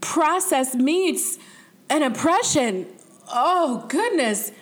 [0.00, 1.38] processed meats
[1.90, 2.86] and oppression.
[3.28, 4.52] Oh goodness.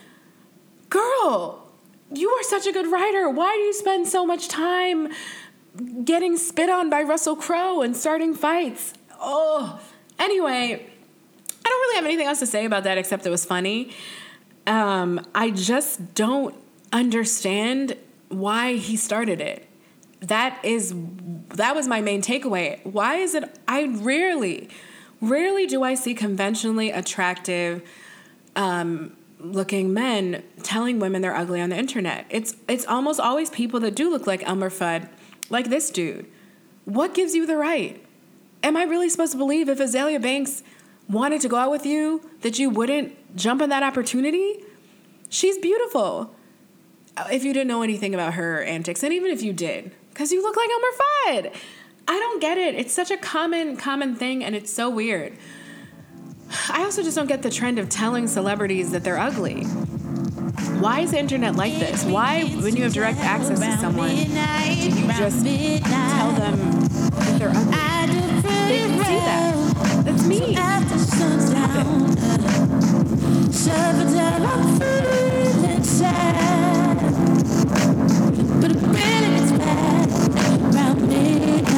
[0.88, 1.63] Girl,
[2.14, 3.28] you are such a good writer.
[3.28, 5.08] Why do you spend so much time
[6.04, 8.94] getting spit on by Russell Crowe and starting fights?
[9.20, 9.80] Oh,
[10.18, 10.86] anyway,
[11.64, 13.92] I don't really have anything else to say about that except it was funny.
[14.66, 16.54] Um, I just don't
[16.92, 17.96] understand
[18.28, 19.66] why he started it.
[20.20, 20.94] That is
[21.50, 22.84] that was my main takeaway.
[22.84, 24.70] Why is it I rarely
[25.20, 27.82] rarely do I see conventionally attractive
[28.56, 32.26] um, looking men telling women they're ugly on the internet.
[32.30, 35.08] It's it's almost always people that do look like Elmer Fudd,
[35.50, 36.26] like this dude.
[36.84, 38.04] What gives you the right?
[38.62, 40.62] Am I really supposed to believe if Azealia Banks
[41.08, 44.64] wanted to go out with you that you wouldn't jump on that opportunity?
[45.28, 46.34] She's beautiful.
[47.30, 50.42] If you didn't know anything about her antics, and even if you did, because you
[50.42, 51.60] look like Elmer Fudd.
[52.06, 52.74] I don't get it.
[52.74, 55.36] It's such a common common thing, and it's so weird.
[56.70, 59.64] I also just don't get the trend of telling celebrities that they're ugly.
[60.80, 62.04] Why is the internet like this?
[62.04, 64.28] Why, when you have direct access to someone, do you
[65.12, 67.72] just tell them that they're ugly?
[68.68, 69.54] They can see that.
[70.04, 70.54] That's me.
[70.54, 70.82] Stop
[74.00, 74.14] it.
[78.60, 80.10] But really it's bad
[80.74, 81.73] around midnight.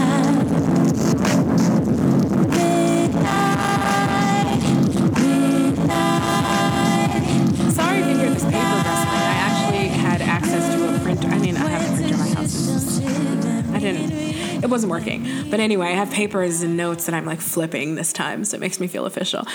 [13.93, 14.65] Didn't.
[14.65, 15.51] It wasn't working.
[15.51, 18.61] But anyway, I have papers and notes that I'm like flipping this time, so it
[18.61, 19.47] makes me feel official.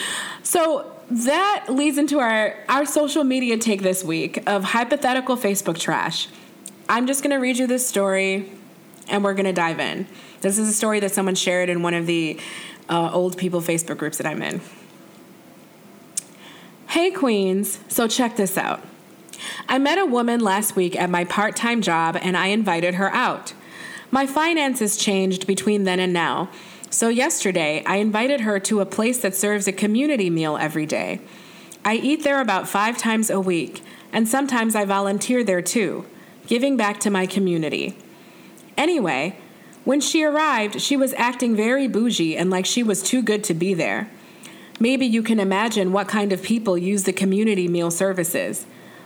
[0.44, 6.30] So that leads into our our social media take this week of hypothetical Facebook trash.
[6.88, 8.52] I'm just gonna read you this story,
[9.10, 10.08] and we're gonna dive in.
[10.42, 12.40] This is a story that someone shared in one of the
[12.90, 14.62] uh, old people Facebook groups that I'm in.
[16.88, 17.80] Hey, Queens.
[17.88, 18.82] So check this out.
[19.68, 23.10] I met a woman last week at my part time job and I invited her
[23.14, 23.54] out.
[24.12, 26.50] My finances changed between then and now.
[26.90, 31.22] So yesterday, I invited her to a place that serves a community meal every day.
[31.86, 36.06] I eat there about five times a week, and sometimes I volunteer there too,
[36.46, 37.98] giving back to my community.
[38.78, 39.38] Anyway,
[39.86, 43.54] when she arrived, she was acting very bougie and like she was too good to
[43.54, 44.12] be there.
[44.80, 48.66] Maybe you can imagine what kind of people use the community meal services.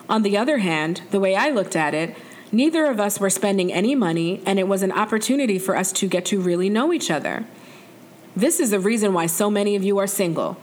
[0.09, 2.15] On the other hand, the way I looked at it,
[2.51, 6.07] neither of us were spending any money, and it was an opportunity for us to
[6.07, 7.45] get to really know each other.
[8.35, 10.57] This is the reason why so many of you are single.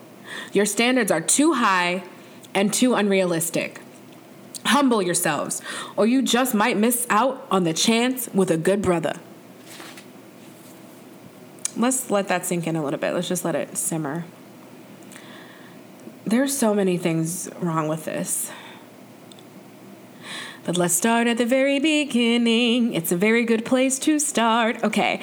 [0.53, 2.05] Your standards are too high
[2.55, 3.81] and too unrealistic.
[4.67, 5.61] Humble yourselves,
[5.97, 9.15] or you just might miss out on the chance with a good brother.
[11.77, 13.13] Let's let that sink in a little bit.
[13.15, 14.25] Let's just let it simmer.
[16.25, 18.53] There's so many things wrong with this.
[20.65, 22.95] But let's start at the very beginning.
[22.95, 24.83] It's a very good place to start.
[24.85, 25.21] Okay.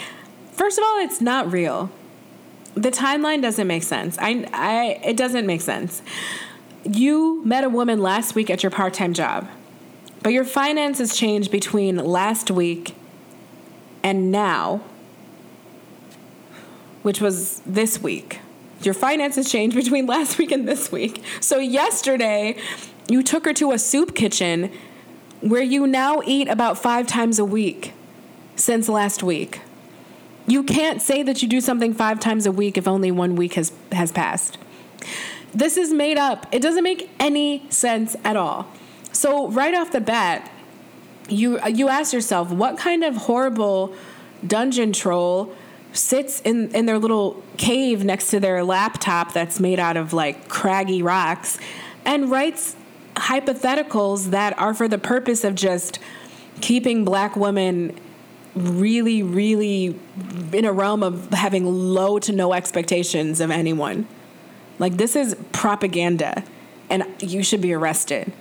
[0.51, 1.89] First of all, it's not real.
[2.75, 4.17] The timeline doesn't make sense.
[4.19, 6.01] I, I it doesn't make sense.
[6.83, 9.47] You met a woman last week at your part-time job.
[10.21, 12.95] But your finances changed between last week
[14.03, 14.81] and now,
[17.01, 18.39] which was this week.
[18.81, 21.23] Your finances changed between last week and this week.
[21.39, 22.57] So yesterday,
[23.07, 24.71] you took her to a soup kitchen
[25.41, 27.93] where you now eat about five times a week
[28.55, 29.61] since last week.
[30.47, 33.53] You can't say that you do something five times a week if only one week
[33.53, 34.57] has, has passed.
[35.53, 36.47] This is made up.
[36.51, 38.67] It doesn't make any sense at all.
[39.11, 40.51] So, right off the bat,
[41.27, 43.93] you, you ask yourself, what kind of horrible
[44.45, 45.53] dungeon troll
[45.93, 50.47] sits in, in their little cave next to their laptop that's made out of like
[50.47, 51.57] craggy rocks
[52.05, 52.75] and writes
[53.19, 55.99] hypotheticals that are for the purpose of just
[56.61, 57.97] keeping black women
[58.55, 59.99] really, really
[60.53, 64.07] in a realm of having low to no expectations of anyone.
[64.79, 66.43] Like, this is propaganda,
[66.89, 68.31] and you should be arrested.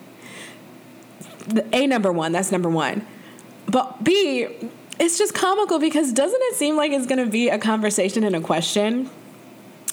[1.72, 3.06] A number one, that's number one.
[3.66, 4.46] But B,
[4.98, 8.40] it's just comical because doesn't it seem like it's gonna be a conversation and a
[8.40, 9.10] question?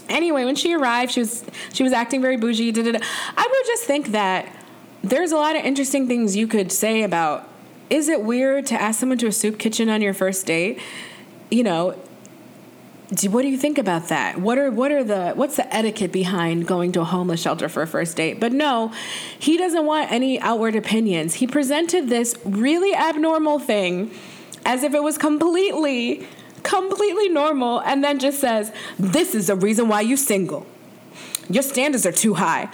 [0.08, 1.44] Anyway, when she arrived, she was
[1.74, 2.70] she was acting very bougie.
[2.70, 4.48] I would just think that
[5.10, 7.48] there's a lot of interesting things you could say about
[7.90, 10.80] is it weird to ask someone to a soup kitchen on your first date?
[11.52, 12.00] You know,
[13.14, 14.40] do, what do you think about that?
[14.40, 17.84] What are what are the what's the etiquette behind going to a homeless shelter for
[17.84, 18.40] a first date?
[18.40, 18.92] But no,
[19.38, 21.36] he doesn't want any outward opinions.
[21.36, 24.10] He presented this really abnormal thing
[24.66, 26.28] as if it was completely
[26.64, 30.66] completely normal and then just says, "This is the reason why you single.
[31.48, 32.70] Your standards are too high."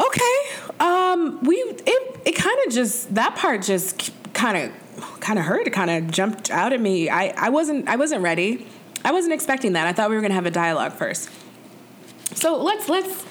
[0.00, 0.71] Okay.
[0.80, 5.66] Um, we it it kind of just that part just kind of kind of hurt.
[5.66, 7.08] It kind of jumped out at me.
[7.08, 8.66] I I wasn't I wasn't ready.
[9.04, 9.86] I wasn't expecting that.
[9.86, 11.28] I thought we were gonna have a dialogue first.
[12.34, 13.24] So let's let's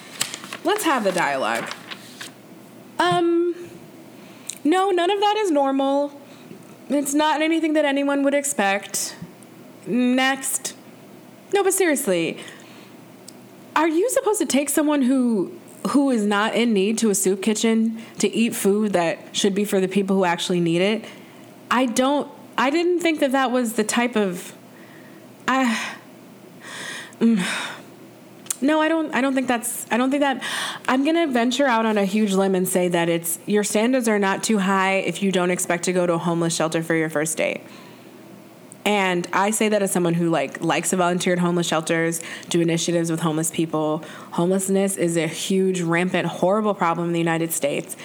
[0.64, 1.70] let's have the dialogue.
[2.98, 3.54] Um,
[4.64, 6.20] no, none of that is normal.
[6.88, 9.16] It's not anything that anyone would expect.
[9.86, 10.76] Next.
[11.52, 12.38] No, but seriously,
[13.74, 17.42] are you supposed to take someone who who is not in need to a soup
[17.42, 21.04] kitchen to eat food that should be for the people who actually need it.
[21.70, 22.30] I don't.
[22.56, 24.54] I didn't think that that was the type of.
[25.48, 25.96] I.
[27.20, 27.42] Mm,
[28.60, 29.12] no, I don't.
[29.14, 29.86] I don't think that's.
[29.90, 30.42] I don't think that.
[30.86, 34.18] I'm gonna venture out on a huge limb and say that it's your standards are
[34.18, 37.10] not too high if you don't expect to go to a homeless shelter for your
[37.10, 37.62] first date.
[38.84, 42.60] And I say that as someone who like likes to volunteer at homeless shelters, do
[42.60, 44.02] initiatives with homeless people.
[44.32, 47.96] Homelessness is a huge, rampant, horrible problem in the United States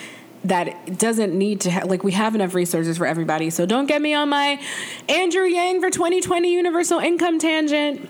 [0.43, 3.49] that doesn't need to have like we have enough resources for everybody.
[3.49, 4.61] So don't get me on my
[5.09, 8.09] Andrew Yang for 2020 universal income tangent.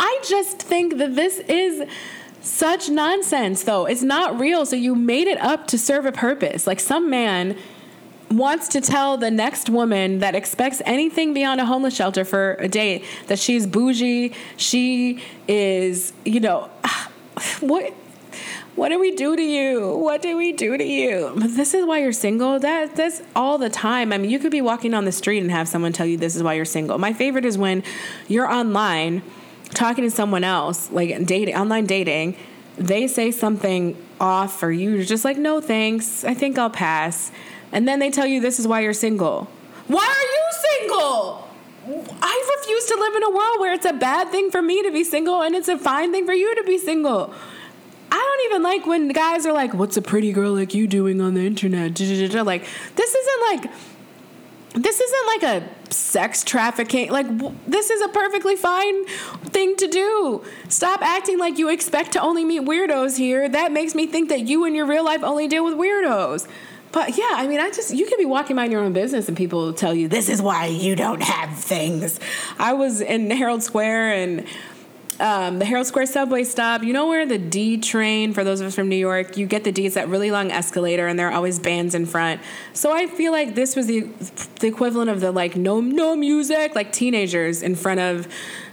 [0.00, 1.88] I just think that this is
[2.40, 3.86] such nonsense though.
[3.86, 4.66] It's not real.
[4.66, 6.66] So you made it up to serve a purpose.
[6.66, 7.56] Like some man
[8.30, 12.68] wants to tell the next woman that expects anything beyond a homeless shelter for a
[12.68, 16.70] date that she's bougie, she is, you know,
[17.60, 17.94] what
[18.78, 19.96] what do we do to you?
[19.96, 21.32] What do we do to you?
[21.36, 22.60] This is why you're single.
[22.60, 24.12] That that's all the time.
[24.12, 26.36] I mean, you could be walking on the street and have someone tell you this
[26.36, 26.96] is why you're single.
[26.96, 27.82] My favorite is when
[28.28, 29.22] you're online
[29.70, 32.36] talking to someone else, like dating, online dating,
[32.76, 34.90] they say something off for you.
[34.90, 36.22] You're just like, no thanks.
[36.22, 37.32] I think I'll pass
[37.72, 39.48] and then they tell you this is why you're single.
[39.86, 41.48] Why are you single?
[42.20, 44.90] I refuse to live in a world where it's a bad thing for me to
[44.90, 47.32] be single and it's a fine thing for you to be single.
[48.10, 51.20] I don't even like when guys are like, "What's a pretty girl like you doing
[51.20, 52.64] on the internet?" Like,
[52.96, 53.70] this isn't like
[54.74, 57.10] this isn't like a sex trafficking.
[57.10, 57.26] Like,
[57.66, 59.06] this is a perfectly fine
[59.46, 60.44] thing to do.
[60.68, 63.48] Stop acting like you expect to only meet weirdos here.
[63.48, 66.46] That makes me think that you in your real life only deal with weirdos.
[66.92, 69.28] But yeah, I mean, I just, you could be walking by in your own business
[69.28, 72.18] and people tell you, this is why you don't have things.
[72.58, 74.46] I was in Herald Square and
[75.20, 76.82] um, the Herald Square subway stop.
[76.82, 79.64] You know where the D train, for those of us from New York, you get
[79.64, 82.40] the D, it's that really long escalator, and there are always bands in front.
[82.72, 84.02] So I feel like this was the
[84.60, 88.28] the equivalent of the like no no music, like teenagers in front of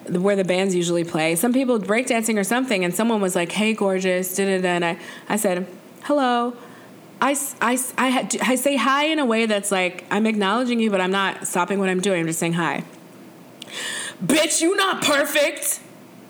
[0.08, 1.36] where the bands usually play.
[1.36, 4.86] Some people breakdancing or something, and someone was like, "Hey, gorgeous," da da da, and
[4.86, 5.66] I I said,
[6.04, 6.56] "Hello."
[7.22, 11.02] I, I, I, I say hi in a way that's like I'm acknowledging you, but
[11.02, 12.22] I'm not stopping what I'm doing.
[12.22, 12.84] I'm just saying hi.
[14.24, 15.80] Bitch, you not perfect.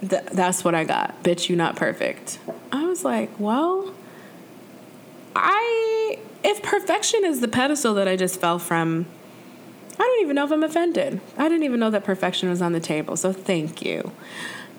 [0.01, 1.23] Th- that's what I got.
[1.23, 2.39] Bitch, you not perfect.
[2.71, 3.93] I was like, well,
[5.35, 9.07] I if perfection is the pedestal that I just fell from,
[9.93, 11.19] I don't even know if I'm offended.
[11.37, 13.17] I didn't even know that perfection was on the table.
[13.17, 14.11] So thank you.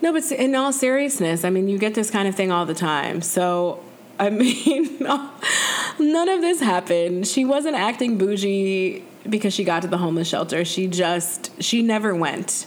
[0.01, 2.75] No, but in all seriousness, I mean, you get this kind of thing all the
[2.75, 3.21] time.
[3.21, 3.83] So
[4.19, 4.97] I mean,
[5.99, 7.27] none of this happened.
[7.27, 10.65] She wasn't acting bougie because she got to the homeless shelter.
[10.65, 12.65] She just she never went.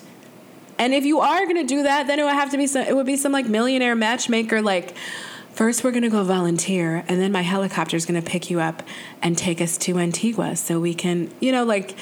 [0.79, 2.87] And if you are gonna do that, then it would have to be some.
[2.87, 4.63] It would be some like millionaire matchmaker.
[4.63, 4.95] Like,
[5.53, 8.83] first we're gonna go volunteer, and then my helicopter's gonna pick you up
[9.21, 11.97] and take us to Antigua, so we can, you know, like.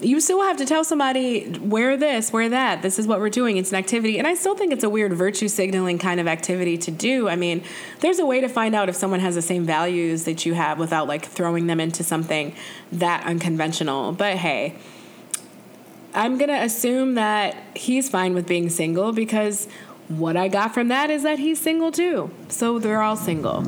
[0.00, 2.82] You still have to tell somebody, wear this, wear that.
[2.82, 3.56] This is what we're doing.
[3.56, 4.18] It's an activity.
[4.18, 7.28] And I still think it's a weird virtue signaling kind of activity to do.
[7.28, 7.64] I mean,
[8.00, 10.78] there's a way to find out if someone has the same values that you have
[10.78, 12.54] without like throwing them into something
[12.92, 14.12] that unconventional.
[14.12, 14.76] But hey,
[16.14, 19.66] I'm to assume that he's fine with being single because
[20.08, 22.30] what I got from that is that he's single too.
[22.48, 23.64] So they're all single.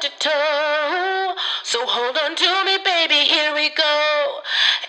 [0.00, 1.34] To toe.
[1.62, 4.40] So hold on to me, baby, here we go.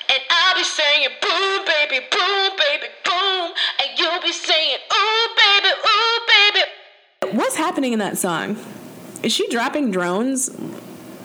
[0.09, 3.51] And I'll be saying boom, baby, boom, baby, boom.
[3.79, 7.37] And you'll be saying ooh, baby, ooh, baby.
[7.37, 8.57] What's happening in that song?
[9.21, 10.49] Is she dropping drones?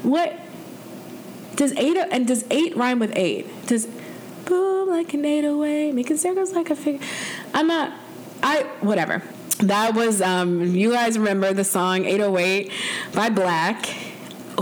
[0.03, 0.37] What?
[1.55, 3.47] Does eight and does eight rhyme with eight?
[3.67, 3.87] Does
[4.47, 7.07] boom like an eight away, making circles like a figure?
[7.55, 7.93] I'm not.
[8.43, 9.23] I whatever
[9.59, 12.71] that was um, you guys remember the song 808
[13.15, 14.07] by Blaque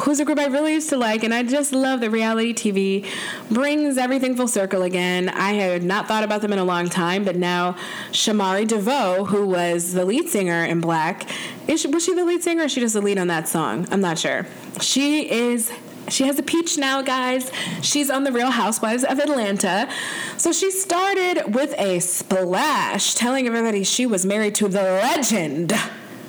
[0.03, 3.07] who's a group I really used to like, and I just love that reality TV
[3.51, 5.29] brings everything full circle again.
[5.29, 7.77] I had not thought about them in a long time, but now
[8.11, 11.29] Shamari DeVoe, who was the lead singer in Blaque,
[11.77, 13.87] she, was she the lead singer or she just the lead on that song?
[13.91, 14.47] I'm not sure.
[14.81, 15.71] She is
[16.09, 17.51] she has a peach now, guys.
[17.83, 19.89] She's on the Real Housewives of Atlanta.
[20.37, 25.73] So she started with a splash, telling everybody she was married to the legend,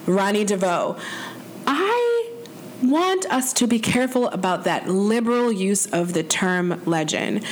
[0.06, 0.98] Ronnie DeVoe.
[1.68, 2.32] I
[2.82, 7.44] want us to be careful about that liberal use of the term legend.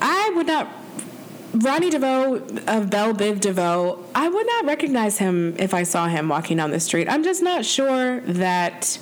[0.00, 0.68] I would not
[1.52, 2.36] Ronnie DeVoe
[2.68, 6.70] of Bell Biv DeVoe, I would not recognize him if I saw him walking down
[6.70, 7.08] the street.
[7.08, 8.98] I'm just not sure that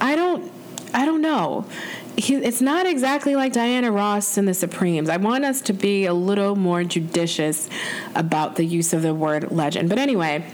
[0.00, 0.50] I don't
[0.94, 1.66] I don't know.
[2.16, 5.08] He, it's not exactly like Diana Ross and the Supremes.
[5.08, 7.68] I want us to be a little more judicious
[8.14, 9.88] about the use of the word legend.
[9.88, 10.44] But anyway,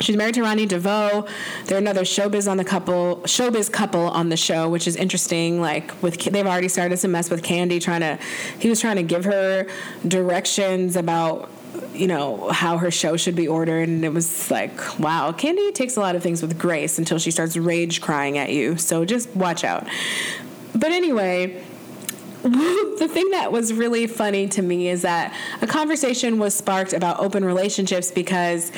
[0.00, 1.26] She's married to Ronnie DeVoe.
[1.66, 5.60] They're another showbiz on the couple, showbiz couple on the show, which is interesting.
[5.60, 8.18] Like with, they've already started to mess with Kandi, trying to,
[8.58, 9.66] he was trying to give her
[10.06, 11.48] directions about
[11.94, 15.96] you know how her show should be ordered and it was like wow Kandi takes
[15.96, 19.34] a lot of things with grace until she starts rage crying at you so just
[19.34, 19.86] watch out.
[20.74, 21.62] But anyway
[22.44, 27.18] the thing that was really funny to me is that a conversation was sparked about
[27.20, 28.70] open relationships because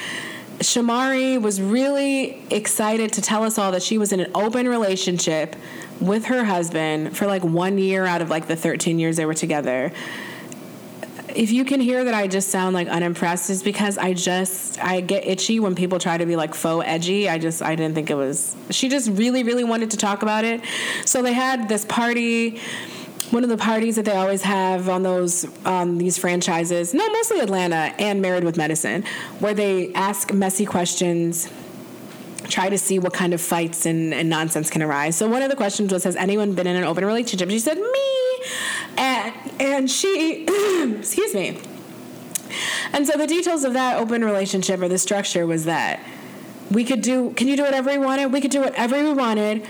[0.59, 5.57] Shamari was really excited to tell us all that she was in an open relationship
[6.01, 9.35] with her husband for like one year out of like the 13 years they were
[9.35, 9.93] together
[11.37, 15.01] if you can hear that I just sound like unimpressed, is because I just I
[15.01, 17.29] get itchy when people try to be like faux edgy.
[17.29, 18.57] I just I didn't think it was.
[18.71, 20.63] She just really really wanted to talk about it.
[21.05, 22.61] So they had this party.
[23.31, 27.41] One of the parties that they always have on those um, these franchises, no, mostly
[27.41, 29.05] Atlanta and Married with Medicine,
[29.41, 31.49] where they ask messy questions
[32.45, 35.17] try to see what kind of fights and, and, nonsense can arise.
[35.17, 37.77] So one of the questions was, "Has anyone been in an open relationship?" She said,
[37.77, 38.17] "Me."
[38.97, 40.45] and and she
[40.99, 41.61] excuse me
[42.93, 46.01] and so the details of that open relationship or the structure was that
[46.71, 49.67] we could do can you do whatever we wanted we could do whatever we wanted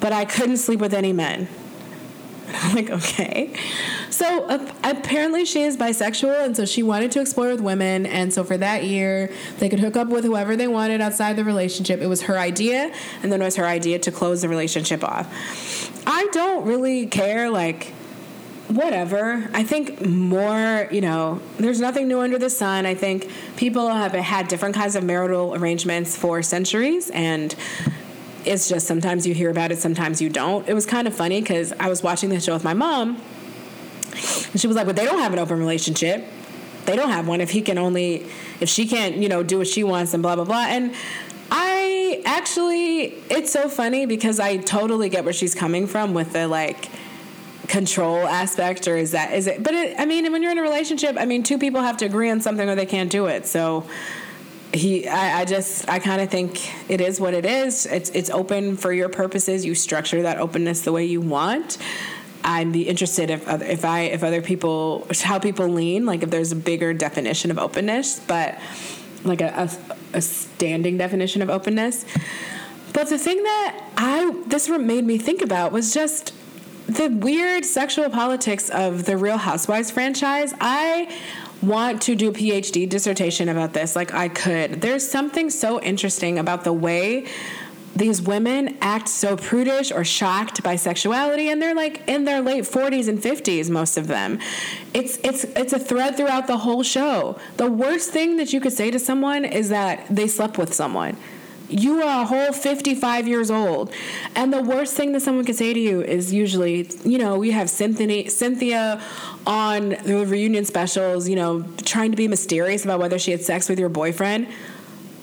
[0.00, 1.48] but i couldn't sleep with any men
[2.54, 3.52] I'm like, okay.
[4.10, 8.06] So uh, apparently she is bisexual, and so she wanted to explore with women.
[8.06, 11.44] And so for that year, they could hook up with whoever they wanted outside the
[11.44, 12.00] relationship.
[12.00, 15.26] It was her idea, and then it was her idea to close the relationship off.
[16.06, 17.92] I don't really care, like,
[18.68, 19.48] whatever.
[19.52, 22.86] I think more, you know, there's nothing new under the sun.
[22.86, 27.54] I think people have had different kinds of marital arrangements for centuries, and
[28.44, 30.68] it's just sometimes you hear about it, sometimes you don't.
[30.68, 33.20] It was kind of funny because I was watching the show with my mom,
[34.10, 36.24] and she was like, "But they don't have an open relationship.
[36.86, 37.40] They don't have one.
[37.40, 38.26] If he can only,
[38.60, 40.94] if she can't, you know, do what she wants and blah blah blah." And
[41.50, 46.48] I actually, it's so funny because I totally get where she's coming from with the
[46.48, 46.88] like
[47.68, 50.62] control aspect or is that is it but it, i mean when you're in a
[50.62, 53.46] relationship i mean two people have to agree on something or they can't do it.
[53.46, 53.86] So
[54.72, 57.86] he I, I just i kind of think it is what it is.
[57.86, 59.64] It's it's open for your purposes.
[59.64, 61.78] You structure that openness the way you want.
[62.44, 66.30] I'd be interested if other, if I if other people how people lean like if
[66.30, 68.58] there's a bigger definition of openness but
[69.24, 69.70] like a,
[70.12, 72.04] a, a standing definition of openness.
[72.92, 76.32] But the thing that I this made me think about was just
[76.86, 80.52] the weird sexual politics of the Real Housewives franchise.
[80.60, 81.16] I
[81.62, 83.94] want to do a PhD dissertation about this.
[83.94, 84.80] Like I could.
[84.80, 87.26] There's something so interesting about the way
[87.94, 92.64] these women act so prudish or shocked by sexuality and they're like in their late
[92.64, 94.38] 40s and 50s most of them
[94.94, 98.72] it's it's it's a thread throughout the whole show the worst thing that you could
[98.72, 101.18] say to someone is that they slept with someone
[101.72, 103.92] you are a whole 55 years old.
[104.34, 107.50] And the worst thing that someone can say to you is usually, you know, we
[107.50, 109.00] have Cynthia,
[109.46, 113.68] on the reunion specials, you know, trying to be mysterious about whether she had sex
[113.68, 114.46] with your boyfriend.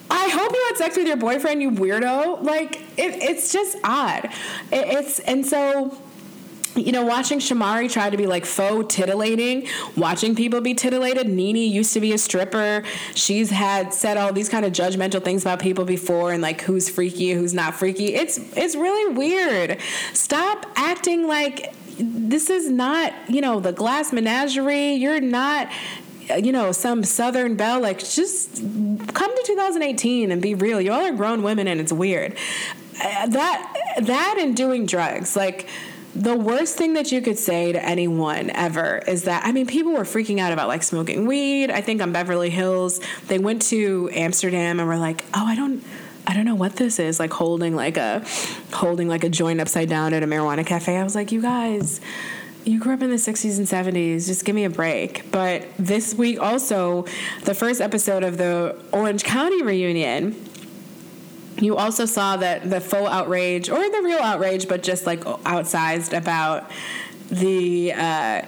[0.10, 2.43] I hope you had sex with your boyfriend, you weirdo.
[2.43, 4.26] Like, it, it's just odd.
[4.26, 4.32] It,
[4.72, 5.97] it's, and so
[6.76, 9.68] you know, watching Shamari try to be like faux titillating,
[9.98, 11.28] watching people be titillated.
[11.28, 12.84] NeNe used to be a stripper.
[13.16, 16.90] She's had said all these kind of judgmental things about people before and like who's
[16.90, 18.16] freaky, who's not freaky.
[18.16, 19.80] It's it's really weird.
[20.14, 24.94] Stop acting like this is not, you know, the glass menagerie.
[24.94, 25.70] You're not
[26.38, 30.80] you know, some Southern belle, like just come to 2018 and be real.
[30.80, 32.34] Y'all are grown women and it's weird.
[33.04, 35.68] Uh, that that and doing drugs, like
[36.16, 39.93] the worst thing that you could say to anyone ever is that I mean people
[39.93, 41.70] were freaking out about like smoking weed.
[41.72, 45.84] I think on Beverly Hills, they went to Amsterdam and were like, "Oh, I don't
[46.26, 48.26] I don't know what this is." Like holding like a
[48.74, 50.97] holding like a joint upside down at a marijuana cafe.
[50.97, 52.01] I was like, "You guys,
[52.66, 54.26] you grew up in the 60s and 70s.
[54.26, 57.05] Just give me a break." But this week also,
[57.43, 60.49] the first episode of the Orange County reunion
[61.60, 66.16] you also saw that the full outrage or the real outrage, but just like outsized
[66.16, 66.70] about
[67.30, 68.41] the uh,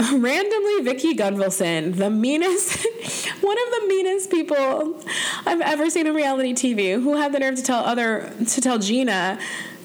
[0.12, 2.76] randomly Vicki Gunvalson, the meanest,
[3.40, 5.02] one of the meanest people
[5.46, 8.78] I've ever seen in reality TV, who had the nerve to tell other to tell
[8.78, 9.38] Gina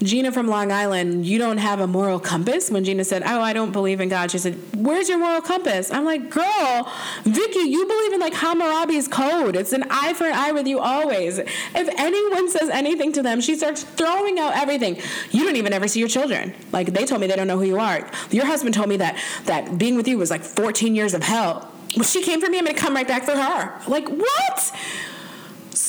[0.03, 2.69] Gina from Long Island, you don't have a moral compass?
[2.69, 5.91] When Gina said, Oh, I don't believe in God, she said, Where's your moral compass?
[5.91, 6.91] I'm like, Girl,
[7.23, 9.55] Vicki, you believe in like Hammurabi's code.
[9.55, 11.37] It's an eye for an eye with you always.
[11.39, 14.97] If anyone says anything to them, she starts throwing out everything.
[15.31, 16.53] You don't even ever see your children.
[16.71, 18.07] Like they told me they don't know who you are.
[18.31, 21.71] Your husband told me that that being with you was like 14 years of hell.
[21.95, 23.81] Well, she came for me, I'm gonna come right back for her.
[23.87, 24.71] Like, what?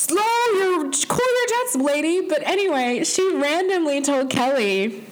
[0.07, 2.27] Slow your cool your jets, lady.
[2.27, 5.03] But anyway, she randomly told Kelly.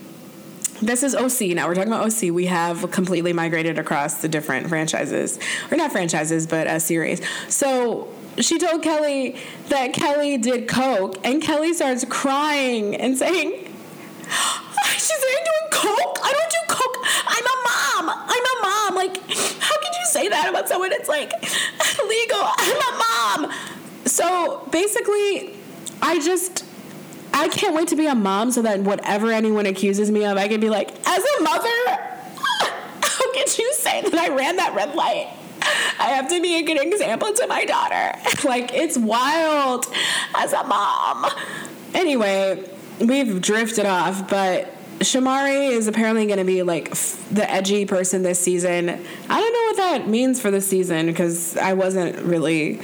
[0.82, 1.68] This is OC now.
[1.68, 2.34] We're talking about OC.
[2.34, 5.40] We have completely migrated across the different franchises,
[5.72, 7.22] or not franchises, but a series.
[7.48, 9.38] So she told Kelly
[9.70, 13.52] that Kelly did coke, and Kelly starts crying and saying,
[14.94, 16.20] "She's saying doing coke.
[16.22, 16.98] I don't do coke.
[17.26, 18.26] I'm a mom.
[18.28, 18.96] I'm a mom.
[18.96, 19.18] Like,
[19.62, 20.92] how could you say that about someone?
[20.92, 21.32] It's like
[22.04, 22.42] illegal.
[22.42, 23.75] I'm a mom."
[24.06, 25.56] So basically,
[26.02, 26.66] I just
[27.36, 30.48] I can't wait to be a mom so that whatever anyone accuses me of, I
[30.48, 31.68] can be like, as a mother,
[33.02, 35.34] how could you say that I ran that red light?
[36.00, 38.18] I have to be a good example to my daughter.
[38.48, 39.86] like, it's wild
[40.36, 41.30] as a mom.
[41.94, 42.64] Anyway,
[43.00, 48.24] we've drifted off, but Shamari is apparently going to be like f- the edgy person
[48.24, 48.90] this season.
[48.90, 52.80] I don't know what that means for the season because I wasn't really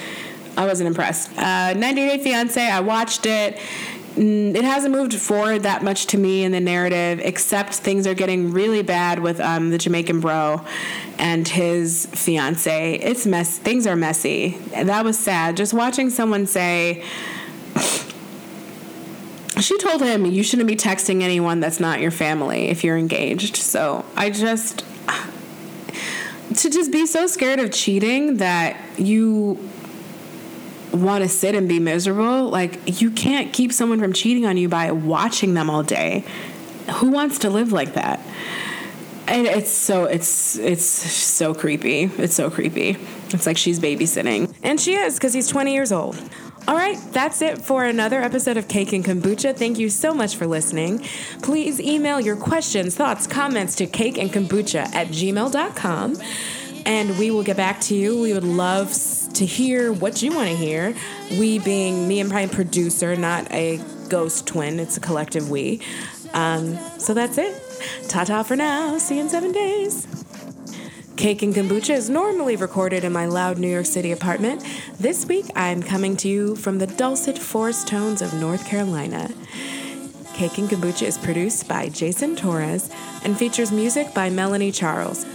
[0.58, 1.38] I wasn't impressed.
[1.38, 3.58] Uh, 90 Day Fiance, I watched it.
[4.16, 8.14] Mm, it hasn't moved forward that much to me in the narrative, except things are
[8.14, 10.66] getting really bad with um, the Jamaican bro
[11.18, 12.96] and his fiance.
[12.96, 13.58] It's mess.
[13.58, 14.58] Things are messy.
[14.72, 15.56] That was sad.
[15.56, 17.06] Just watching someone say,
[19.62, 23.56] she told him you shouldn't be texting anyone that's not your family if you're engaged.
[23.56, 24.84] So I just
[26.56, 29.58] to just be so scared of cheating that you
[30.94, 34.70] want to sit and be miserable, like you can't keep someone from cheating on you
[34.70, 36.24] by watching them all day.
[36.96, 38.20] Who wants to live like that?
[39.28, 42.04] And it's so it's it's so creepy.
[42.04, 42.98] It's so creepy.
[43.30, 44.54] It's like she's babysitting.
[44.64, 46.22] And she is because he's 20 years old.
[46.68, 49.56] All right, that's it for another episode of Cake and Kombucha.
[49.56, 51.00] Thank you so much for listening.
[51.42, 56.18] Please email your questions, thoughts, comments to cakeandkombucha at gmail.com
[56.86, 58.22] and we will get back to you.
[58.22, 58.94] We would love
[59.34, 60.96] to hear what you want to hear.
[61.32, 63.80] We being me and Prime producer, not a
[64.10, 65.82] ghost twin, it's a collective we.
[66.34, 67.62] Um, so that's it.
[68.08, 68.98] Ta ta for now.
[68.98, 70.08] See you in seven days.
[71.18, 74.66] Cake and Kombucha is normally recorded in my loud New York City apartment.
[75.00, 79.30] This week, I'm coming to you from the dulcet forest tones of North Carolina.
[80.34, 82.90] Cake and Kombucha is produced by Jason Torres
[83.24, 85.26] and features music by Melanie Charles.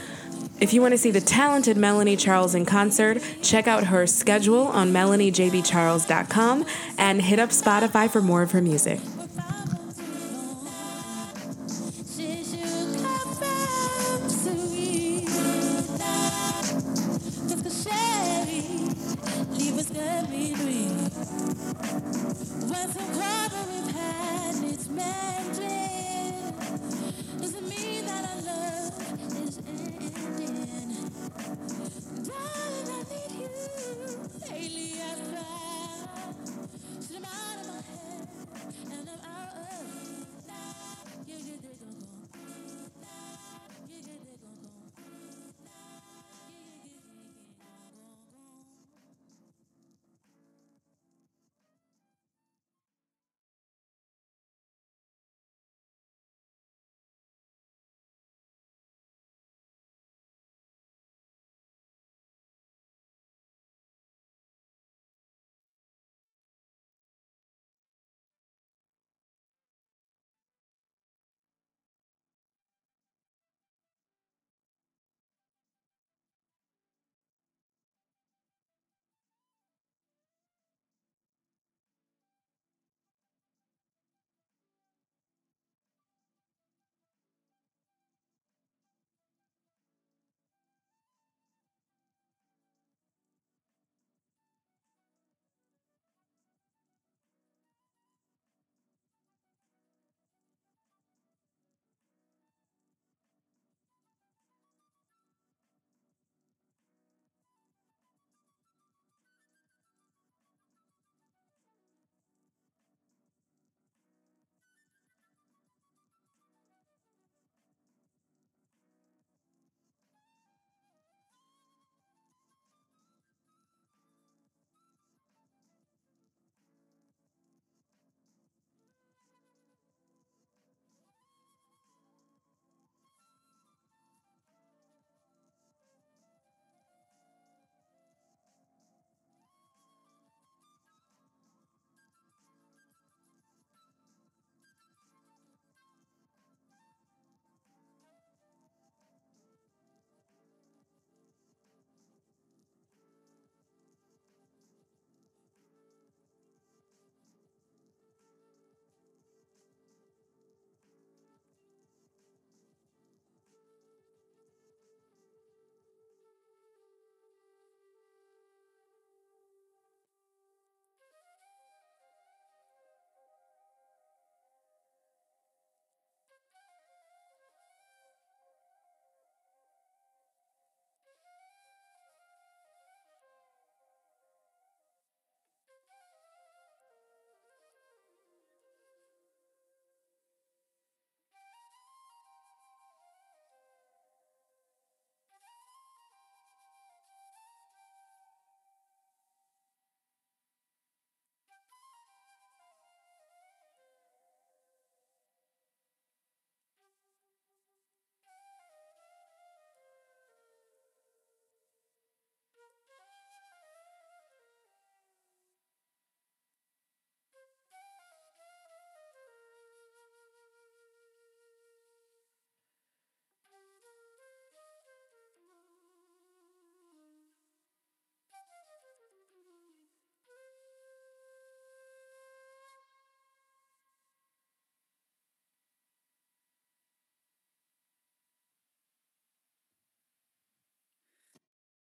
[0.58, 4.68] If you want to see the talented Melanie Charles in concert, check out her schedule
[4.68, 9.00] on melaniejbcharles.com and hit up Spotify for more of her music.